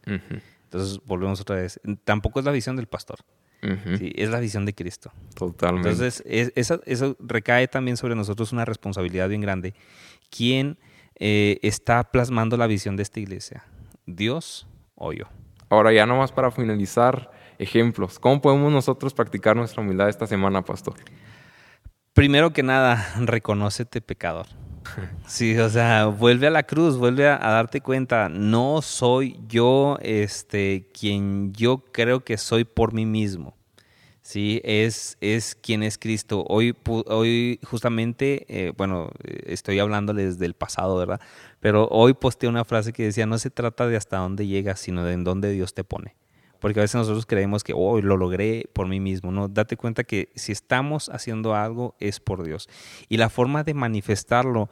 Entonces 0.65 1.01
volvemos 1.05 1.41
otra 1.41 1.57
vez. 1.57 1.81
Tampoco 2.05 2.39
es 2.41 2.45
la 2.45 2.53
visión 2.53 2.77
del 2.77 2.87
pastor. 2.87 3.19
es 3.63 4.31
la 4.31 4.41
visión 4.41 4.67
de 4.67 4.75
Cristo. 4.75 5.13
Totalmente. 5.35 5.91
Entonces, 5.91 6.23
eso, 6.27 6.81
eso, 6.85 7.17
recae 7.21 7.69
también 7.69 7.97
sobre 7.97 8.15
nosotros 8.15 8.53
una 8.53 8.65
responsabilidad 8.65 9.29
bien 9.29 9.41
grande. 9.41 9.75
¿Quién 10.31 10.79
eh, 11.17 11.59
está 11.63 12.03
plasmando 12.11 12.57
la 12.57 12.67
visión 12.67 12.97
de 12.97 13.03
esta 13.03 13.21
iglesia? 13.21 13.65
¿Dios 14.07 14.67
o 14.95 15.13
yo? 15.13 15.27
Ahora 15.71 15.93
ya 15.93 16.07
nomás 16.07 16.33
para 16.33 16.51
finalizar, 16.51 17.31
ejemplos. 17.59 18.19
¿Cómo 18.19 18.41
podemos 18.41 18.73
nosotros 18.73 19.15
practicar 19.15 19.57
nuestra 19.57 19.83
humildad 19.83 20.09
esta 20.09 20.27
semana, 20.27 20.63
pastor? 20.63 20.95
Primero 22.13 22.53
que 22.53 22.63
nada, 22.63 23.15
reconócete 23.21 24.01
pecador. 24.01 24.47
Sí, 25.27 25.57
o 25.59 25.69
sea, 25.69 26.07
vuelve 26.07 26.47
a 26.47 26.51
la 26.51 26.63
cruz, 26.63 26.97
vuelve 26.97 27.29
a, 27.29 27.39
darte 27.39 27.81
cuenta, 27.81 28.29
no 28.29 28.83
soy 28.83 29.39
yo 29.49 29.99
este, 30.03 30.91
quien 30.93 31.53
yo 31.53 31.79
creo 31.93 32.21
que 32.21 32.37
soy 32.37 32.65
por 32.65 32.93
mí 32.93 33.07
mismo. 33.07 33.57
Sí, 34.23 34.63
es, 34.65 35.19
es 35.21 35.55
quien 35.55 35.83
es 35.83 35.99
Cristo. 35.99 36.45
Hoy, 36.49 36.75
hoy 36.87 37.61
justamente, 37.63 38.47
eh, 38.49 38.73
bueno, 38.75 39.11
estoy 39.23 39.79
hablándoles 39.79 40.39
del 40.39 40.55
pasado, 40.55 40.97
¿verdad? 40.97 41.21
Pero 41.61 41.89
hoy 41.91 42.15
posteé 42.15 42.49
una 42.49 42.65
frase 42.65 42.95
que 42.95 43.05
decía, 43.05 43.27
no 43.27 43.37
se 43.37 43.51
trata 43.51 43.87
de 43.87 43.97
hasta 43.97 44.17
dónde 44.19 44.47
llegas, 44.47 44.81
sino 44.81 45.05
de 45.05 45.13
en 45.13 45.25
dónde 45.25 45.51
Dios 45.53 45.75
te 45.75 45.85
pone. 45.85 46.15
Porque 46.65 46.81
a 46.81 46.85
veces 46.85 46.95
nosotros 46.95 47.27
creemos 47.27 47.63
que, 47.63 47.75
oh, 47.77 48.01
lo 48.01 48.17
logré 48.17 48.71
por 48.73 48.89
mí 48.89 48.99
mismo. 48.99 49.31
No, 49.31 49.49
date 49.49 49.77
cuenta 49.77 50.03
que 50.03 50.31
si 50.35 50.51
estamos 50.51 51.11
haciendo 51.11 51.55
algo 51.55 51.95
es 52.01 52.21
por 52.21 52.43
Dios. 52.43 52.71
Y 53.11 53.19
la 53.19 53.29
forma 53.29 53.65
de 53.65 53.75
manifestarlo 53.75 54.71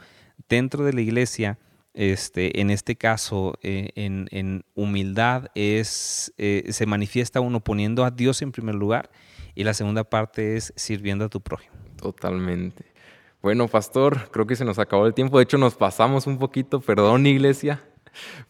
dentro 0.49 0.87
de 0.87 0.95
la 0.95 1.03
iglesia, 1.03 1.59
este, 1.93 2.63
en 2.63 2.71
este 2.71 2.97
caso, 2.97 3.59
eh, 3.61 3.91
en, 3.95 4.65
humildad, 4.75 5.49
es, 5.55 6.33
eh, 6.39 6.65
se 6.71 6.87
manifiesta 6.87 7.43
uno 7.43 7.61
poniendo 7.61 8.07
a 8.07 8.11
Dios 8.11 8.41
en 8.41 8.53
primer 8.53 8.77
lugar 8.77 9.11
y 9.55 9.65
la 9.65 9.75
segunda 9.75 10.03
parte 10.03 10.57
es 10.57 10.73
sirviendo 10.75 11.27
a 11.27 11.29
tu 11.29 11.43
prójimo. 11.43 11.75
Totalmente. 11.97 12.87
Bueno, 13.43 13.69
pastor, 13.69 14.31
creo 14.31 14.47
que 14.47 14.57
se 14.57 14.65
nos 14.65 14.79
acabó 14.79 15.07
el 15.07 15.13
tiempo. 15.13 15.37
De 15.37 15.45
hecho, 15.45 15.59
nos 15.59 15.75
pasamos 15.75 16.27
un 16.27 16.39
poquito. 16.39 16.81
Perdón, 16.81 17.27
iglesia. 17.27 17.83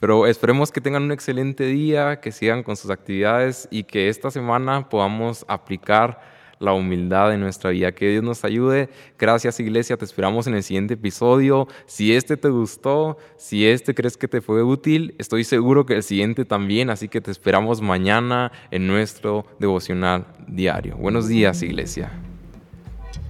Pero 0.00 0.26
esperemos 0.26 0.72
que 0.72 0.80
tengan 0.80 1.04
un 1.04 1.12
excelente 1.12 1.64
día, 1.64 2.20
que 2.20 2.32
sigan 2.32 2.62
con 2.62 2.76
sus 2.76 2.90
actividades 2.90 3.68
y 3.70 3.84
que 3.84 4.08
esta 4.08 4.30
semana 4.30 4.88
podamos 4.88 5.44
aplicar 5.48 6.20
la 6.62 6.72
humildad 6.72 7.34
en 7.34 7.40
nuestra 7.40 7.70
vida. 7.70 7.92
Que 7.92 8.10
Dios 8.10 8.22
nos 8.22 8.44
ayude. 8.44 8.88
Gracias 9.18 9.60
Iglesia, 9.60 9.96
te 9.96 10.04
esperamos 10.04 10.46
en 10.46 10.54
el 10.54 10.62
siguiente 10.62 10.94
episodio. 10.94 11.66
Si 11.86 12.14
este 12.14 12.36
te 12.36 12.48
gustó, 12.48 13.18
si 13.36 13.66
este 13.66 13.94
crees 13.94 14.16
que 14.16 14.28
te 14.28 14.40
fue 14.40 14.62
útil, 14.62 15.14
estoy 15.18 15.44
seguro 15.44 15.84
que 15.84 15.94
el 15.94 16.02
siguiente 16.02 16.44
también, 16.44 16.88
así 16.88 17.08
que 17.08 17.20
te 17.20 17.30
esperamos 17.30 17.80
mañana 17.80 18.52
en 18.70 18.86
nuestro 18.86 19.44
devocional 19.58 20.26
diario. 20.46 20.96
Buenos 20.96 21.28
días 21.28 21.62
Iglesia. 21.62 22.31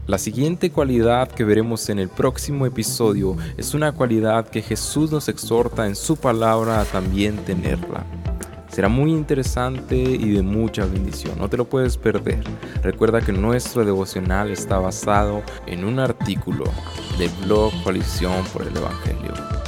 La 0.08 0.18
siguiente 0.18 0.72
cualidad 0.72 1.30
que 1.30 1.44
veremos 1.44 1.88
en 1.88 2.00
el 2.00 2.08
próximo 2.08 2.66
episodio 2.66 3.36
es 3.56 3.72
una 3.72 3.92
cualidad 3.92 4.48
que 4.48 4.60
Jesús 4.60 5.12
nos 5.12 5.28
exhorta 5.28 5.86
en 5.86 5.94
su 5.94 6.16
palabra 6.16 6.80
a 6.80 6.84
también 6.84 7.36
tenerla. 7.44 8.04
Será 8.68 8.88
muy 8.88 9.12
interesante 9.12 9.96
y 9.96 10.32
de 10.32 10.42
mucha 10.42 10.86
bendición, 10.86 11.38
no 11.38 11.48
te 11.48 11.56
lo 11.56 11.66
puedes 11.66 11.96
perder. 11.96 12.42
Recuerda 12.82 13.20
que 13.20 13.32
nuestro 13.32 13.84
devocional 13.84 14.50
está 14.50 14.78
basado 14.78 15.42
en 15.66 15.84
un 15.84 16.00
artículo 16.00 16.64
del 17.16 17.30
blog 17.44 17.72
Coalición 17.84 18.44
por 18.52 18.62
el 18.62 18.76
Evangelio. 18.76 19.61